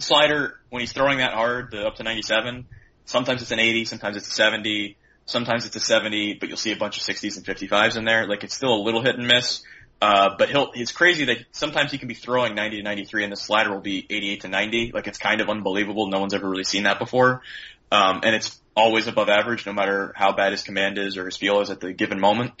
[0.00, 2.66] slider, when he's throwing that hard, the up to 97,
[3.04, 4.96] sometimes it's an 80, sometimes it's a 70
[5.26, 8.26] Sometimes it's a 70, but you'll see a bunch of 60s and 55s in there.
[8.26, 9.62] Like it's still a little hit and miss.
[10.02, 13.32] Uh, but he'll, it's crazy that sometimes he can be throwing 90 to 93 and
[13.32, 14.92] the slider will be 88 to 90.
[14.92, 16.08] Like it's kind of unbelievable.
[16.08, 17.42] No one's ever really seen that before.
[17.90, 21.36] Um, and it's always above average no matter how bad his command is or his
[21.36, 22.52] feel is at the given moment.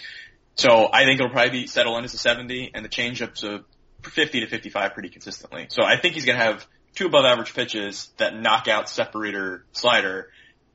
[0.54, 3.64] So I think it'll probably be settle in as a 70 and the changeup's a
[4.02, 5.66] 50 to 55 pretty consistently.
[5.70, 9.64] So I think he's going to have two above average pitches that knock out separator
[9.72, 10.30] slider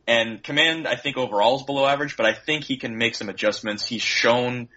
[0.10, 3.30] and command, I think overall is below average, but I think he can make some
[3.30, 3.86] adjustments.
[3.86, 4.68] He's shown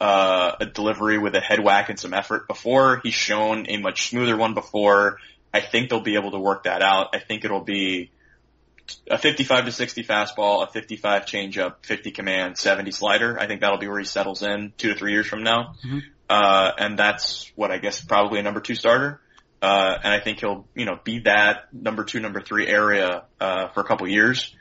[0.00, 3.00] uh, a delivery with a head whack and some effort before.
[3.04, 5.18] He's shown a much smoother one before.
[5.54, 7.14] I think they'll be able to work that out.
[7.14, 8.10] I think it'll be
[9.08, 13.38] a 55 to 60 fastball, a 55 changeup, 50 command, 70 slider.
[13.38, 15.74] I think that'll be where he settles in two to three years from now.
[15.86, 15.98] Mm-hmm.
[16.28, 19.20] Uh, and that's what I guess probably a number two starter.
[19.62, 23.68] Uh, and I think he'll, you know, be that number two, number three area, uh,
[23.68, 24.56] for a couple years.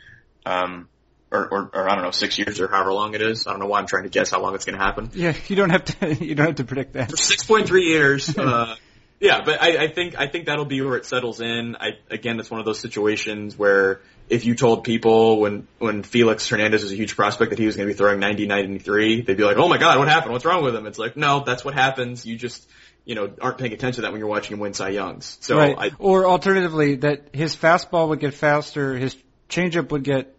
[0.49, 0.89] Um,
[1.31, 3.45] or, or, or I don't know, six years or however long it is.
[3.45, 5.11] I don't know why I'm trying to guess how long it's going to happen.
[5.13, 6.15] Yeah, you don't have to.
[6.25, 7.11] You don't have to predict that.
[7.11, 8.75] For 6.3 years, uh,
[9.19, 11.75] yeah, but I, I think I think that'll be where it settles in.
[11.75, 16.47] I again, it's one of those situations where if you told people when when Felix
[16.47, 19.35] Hernandez was a huge prospect that he was going to be throwing 90, 93, they'd
[19.35, 20.31] be like, "Oh my God, what happened?
[20.31, 22.25] What's wrong with him?" It's like, no, that's what happens.
[22.25, 22.67] You just
[23.05, 25.37] you know aren't paying attention to that when you're watching him win Cy Youngs.
[25.41, 25.75] So right.
[25.77, 29.17] I, or alternatively, that his fastball would get faster, his
[29.49, 30.33] changeup would get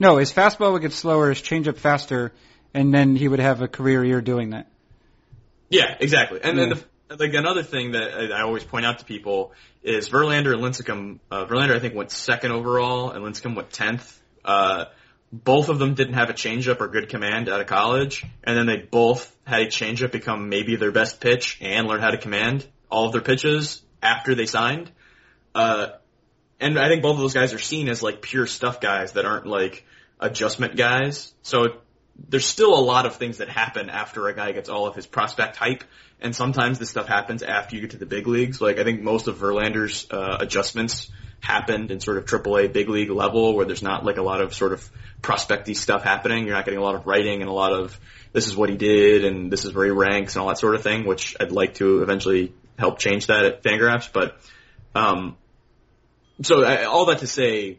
[0.00, 2.32] no, his fastball would get slower, his changeup faster,
[2.74, 4.66] and then he would have a career year doing that.
[5.68, 6.40] yeah, exactly.
[6.42, 6.66] And Yeah.
[6.66, 10.62] then the, like another thing that I, always point out to people is Verlander and
[10.62, 11.18] Lincecum.
[11.30, 14.20] Uh, Verlander I think went second overall, and Lincecum went tenth.
[14.44, 14.86] Uh,
[15.32, 18.66] both of them didn't have a changeup or good command out of college, and then
[18.66, 22.66] they both had a changeup become maybe their best pitch and learn how to command
[22.90, 24.90] all of their pitches after they signed.
[25.54, 25.88] Uh,
[26.58, 29.24] and I think both of those guys are seen as like pure stuff guys that
[29.24, 29.84] aren't like
[30.20, 31.32] adjustment guys.
[31.42, 31.78] So
[32.28, 35.06] there's still a lot of things that happen after a guy gets all of his
[35.06, 35.84] prospect hype,
[36.20, 38.60] and sometimes this stuff happens after you get to the big leagues.
[38.60, 41.10] Like I think most of Verlander's uh, adjustments
[41.40, 44.54] happened in sort of AAA big league level, where there's not like a lot of
[44.54, 44.88] sort of
[45.22, 46.44] prospecty stuff happening.
[46.44, 47.98] You're not getting a lot of writing and a lot of
[48.32, 50.74] this is what he did and this is where he ranks and all that sort
[50.74, 54.12] of thing, which I'd like to eventually help change that at Fangraphs.
[54.12, 54.38] But
[54.94, 55.36] um,
[56.42, 57.78] so I, all that to say,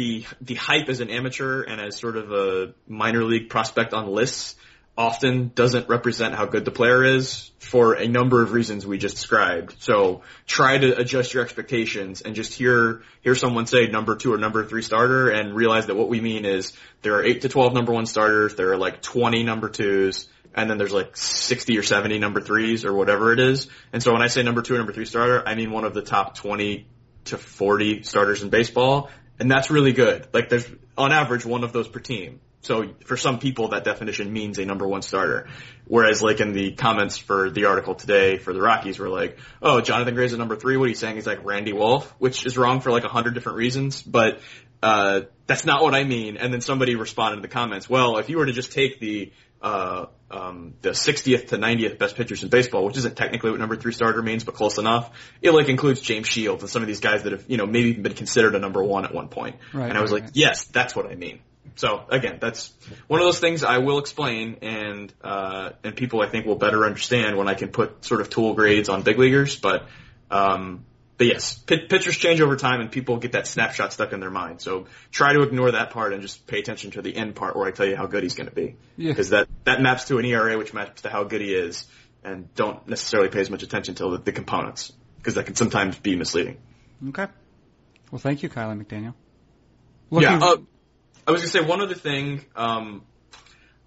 [0.00, 4.06] the the hype as an amateur and as sort of a minor league prospect on
[4.08, 4.56] lists
[4.96, 9.16] often doesn't represent how good the player is for a number of reasons we just
[9.16, 9.76] described.
[9.78, 14.38] So try to adjust your expectations and just hear hear someone say number two or
[14.38, 16.72] number three starter and realize that what we mean is
[17.02, 20.70] there are eight to twelve number one starters, there are like twenty number twos, and
[20.70, 23.68] then there's like 60 or 70 number threes or whatever it is.
[23.92, 25.92] And so when I say number two or number three starter, I mean one of
[25.92, 26.86] the top 20
[27.26, 29.10] to 40 starters in baseball.
[29.40, 30.28] And that's really good.
[30.32, 30.66] Like there's
[30.96, 32.40] on average one of those per team.
[32.62, 35.48] So for some people that definition means a number one starter.
[35.86, 39.80] Whereas like in the comments for the article today for the Rockies were like, oh,
[39.80, 40.76] Jonathan Gray's a number three.
[40.76, 43.56] What he's saying is like Randy Wolf, which is wrong for like a hundred different
[43.56, 44.02] reasons.
[44.02, 44.40] But,
[44.82, 46.36] uh, that's not what I mean.
[46.36, 49.32] And then somebody responded in the comments, well, if you were to just take the,
[49.62, 53.76] uh, um, the 60th to 90th best pitchers in baseball, which isn't technically what number
[53.76, 55.10] three starter means, but close enough.
[55.42, 57.90] It like includes James Shields and some of these guys that have, you know, maybe
[57.90, 59.56] even been considered a number one at one point.
[59.72, 60.36] Right, and I was right, like, right.
[60.36, 61.40] yes, that's what I mean.
[61.76, 62.72] So again, that's
[63.06, 66.84] one of those things I will explain and, uh, and people I think will better
[66.84, 69.86] understand when I can put sort of tool grades on big leaguers, but,
[70.30, 70.84] um,
[71.20, 74.30] but yes, pit- pitchers change over time and people get that snapshot stuck in their
[74.30, 74.62] mind.
[74.62, 77.66] So try to ignore that part and just pay attention to the end part where
[77.66, 78.76] I tell you how good he's going to be.
[78.96, 79.10] Yeah.
[79.10, 81.86] Because that, that maps to an ERA which maps to how good he is
[82.24, 85.98] and don't necessarily pay as much attention to the, the components because that can sometimes
[85.98, 86.56] be misleading.
[87.10, 87.26] Okay.
[88.10, 89.12] Well, thank you, Kiley McDaniel.
[90.10, 90.38] yeah.
[90.38, 90.56] Uh,
[91.28, 92.46] I was gonna say one other thing.
[92.56, 93.04] Um,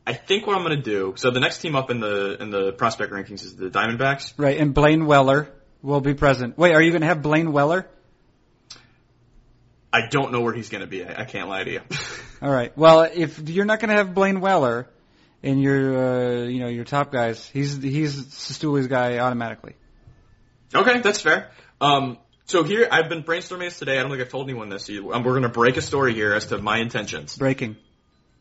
[0.06, 1.16] I think what I'm gonna do.
[1.18, 4.34] So the next team up in the in the prospect rankings is the Diamondbacks.
[4.38, 5.52] right, and Blayne Weller
[5.84, 6.58] will be present.
[6.58, 7.88] Wait, are you going to have Blayne Weller?
[9.92, 11.06] I don't know where he's gonna be.
[11.06, 11.82] I, I can't lie to you.
[12.42, 12.76] All right.
[12.76, 14.90] Well, if you're not going to have Blayne Weller
[15.44, 19.76] in your, uh, you know, your top guys, he's he's Cistulli's guy automatically.
[20.74, 21.52] okay, that's fair.
[21.80, 24.00] Um, so here I've been brainstorming this today.
[24.00, 24.90] I don't think I've told anyone this.
[24.90, 27.38] Um, We're gonna break a story here as to my intentions.
[27.38, 27.76] Breaking.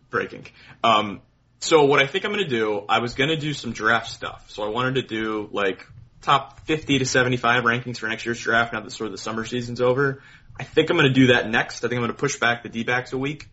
[0.09, 0.47] breaking.
[0.83, 1.21] Um,
[1.59, 4.09] so what I think I'm going to do, I was going to do some draft
[4.09, 4.51] stuff.
[4.51, 5.87] So I wanted to do like
[6.23, 9.45] top 50 to 75 rankings for next year's draft now that sort of the summer
[9.45, 10.23] season's over.
[10.59, 11.85] I think I'm going to do that next.
[11.85, 13.49] I think I'm going to push back the D-backs a week.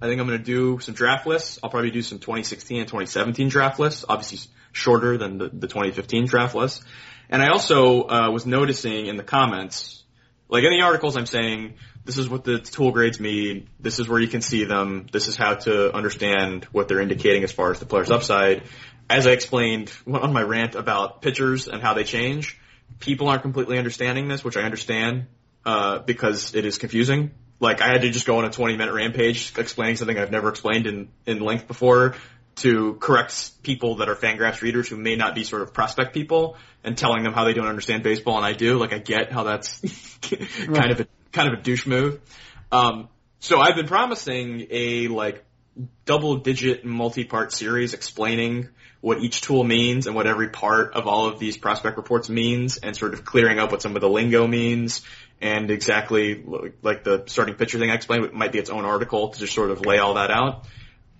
[0.00, 1.58] I think I'm going to do some draft lists.
[1.62, 6.26] I'll probably do some 2016 and 2017 draft lists, obviously shorter than the, the 2015
[6.26, 6.84] draft lists.
[7.30, 10.02] And I also uh, was noticing in the comments,
[10.48, 11.74] like in the articles, I'm saying
[12.04, 13.70] this is what the tool grades mean.
[13.80, 15.06] This is where you can see them.
[15.10, 18.64] This is how to understand what they're indicating as far as the player's upside.
[19.08, 22.58] As I explained on my rant about pitchers and how they change,
[23.00, 25.26] people aren't completely understanding this, which I understand
[25.64, 27.32] uh, because it is confusing.
[27.60, 30.48] Like I had to just go on a 20 minute rampage explaining something I've never
[30.48, 32.16] explained in, in length before
[32.56, 36.56] to correct people that are Fangraphs readers who may not be sort of prospect people
[36.84, 38.78] and telling them how they don't understand baseball and I do.
[38.78, 39.80] Like I get how that's
[40.20, 42.20] kind of a kind of a douche move.
[42.70, 43.08] Um,
[43.40, 45.44] so I've been promising a like
[46.04, 48.68] double digit multi part series explaining
[49.04, 52.78] what each tool means and what every part of all of these prospect reports means
[52.78, 55.02] and sort of clearing up what some of the lingo means
[55.42, 56.42] and exactly
[56.80, 59.70] like the starting pitcher thing I explained, might be its own article to just sort
[59.70, 60.64] of lay all that out.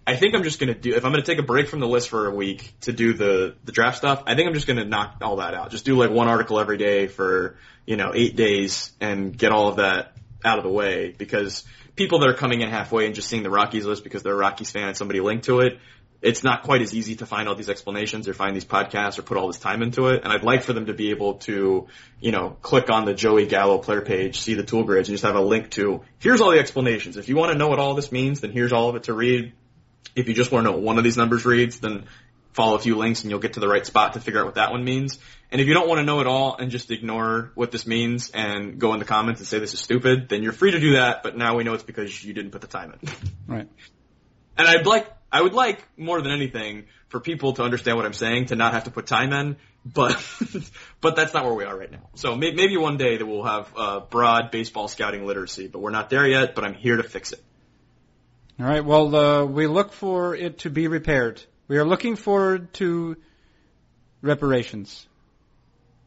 [0.06, 2.08] I think I'm just gonna do if I'm gonna take a break from the list
[2.08, 4.22] for a week to do the the draft stuff.
[4.26, 5.70] I think I'm just gonna knock all that out.
[5.70, 9.68] Just do like one article every day for you know eight days and get all
[9.68, 11.64] of that out of the way because
[11.96, 14.36] people that are coming in halfway and just seeing the Rockies list because they're a
[14.36, 15.78] Rockies fan and somebody linked to it,
[16.24, 19.22] it's not quite as easy to find all these explanations or find these podcasts or
[19.22, 20.24] put all this time into it.
[20.24, 21.86] And I'd like for them to be able to,
[22.18, 25.24] you know, click on the Joey Gallo player page, see the tool grids, and just
[25.24, 27.18] have a link to, here's all the explanations.
[27.18, 29.12] If you want to know what all this means, then here's all of it to
[29.12, 29.52] read.
[30.16, 32.06] If you just want to know what one of these numbers reads, then
[32.54, 34.54] follow a few links and you'll get to the right spot to figure out what
[34.54, 35.18] that one means.
[35.50, 38.30] And if you don't want to know it all and just ignore what this means
[38.30, 40.92] and go in the comments and say this is stupid, then you're free to do
[40.94, 43.10] that, but now we know it's because you didn't put the time in.
[43.46, 43.68] Right.
[44.56, 48.12] And I'd like, I would like more than anything for people to understand what I'm
[48.12, 50.24] saying, to not have to put time in, but,
[51.00, 52.08] but that's not where we are right now.
[52.14, 55.90] So may, maybe one day that we'll have uh, broad baseball scouting literacy, but we're
[55.90, 57.42] not there yet, but I'm here to fix it.
[58.60, 58.84] All right.
[58.84, 61.42] Well, uh, we look for it to be repaired.
[61.66, 63.16] We are looking forward to
[64.22, 65.04] reparations.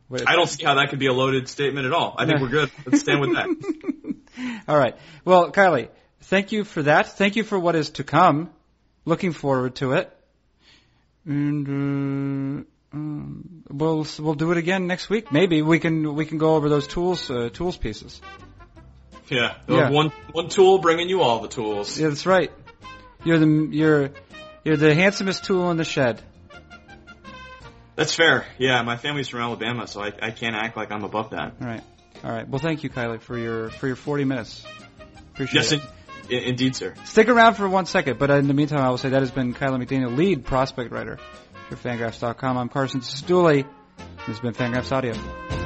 [0.07, 2.15] Wait, I don't see how that could be a loaded statement at all.
[2.17, 2.71] I think we're good.
[2.85, 4.63] Let's stand with that.
[4.69, 4.95] All right.
[5.25, 5.89] Well, Kiley,
[6.21, 7.17] thank you for that.
[7.17, 8.51] Thank you for what is to come.
[9.07, 10.11] Looking forward to it.
[11.25, 15.31] And uh, um, we'll we'll do it again next week.
[15.31, 18.19] Maybe we can we can go over those tools uh, tools pieces.
[19.29, 19.55] Yeah.
[19.69, 19.91] Yeah.
[19.91, 21.97] One one tool bringing you all the tools.
[21.97, 22.51] Yeah, that's right.
[23.23, 24.09] You're the you're
[24.65, 26.21] you're the handsomest tool in the shed.
[27.95, 28.45] That's fair.
[28.57, 31.53] Yeah, my family's from Alabama, so I, I can't act like I'm above that.
[31.61, 31.81] All right.
[32.25, 32.45] All right.
[32.47, 34.65] Well, thank you, Kiley, for your for your 40 minutes.
[35.31, 35.81] Appreciate Yes, it.
[36.29, 36.93] In, in, indeed, sir.
[37.05, 39.53] Stick around for one second, but in the meantime, I will say that has been
[39.53, 41.17] Kiley McDaniel, lead prospect writer
[41.69, 42.57] for Fangraphs.com.
[42.57, 43.65] I'm Carson Cistulli.
[43.97, 45.56] This has been Fangraphs Audio.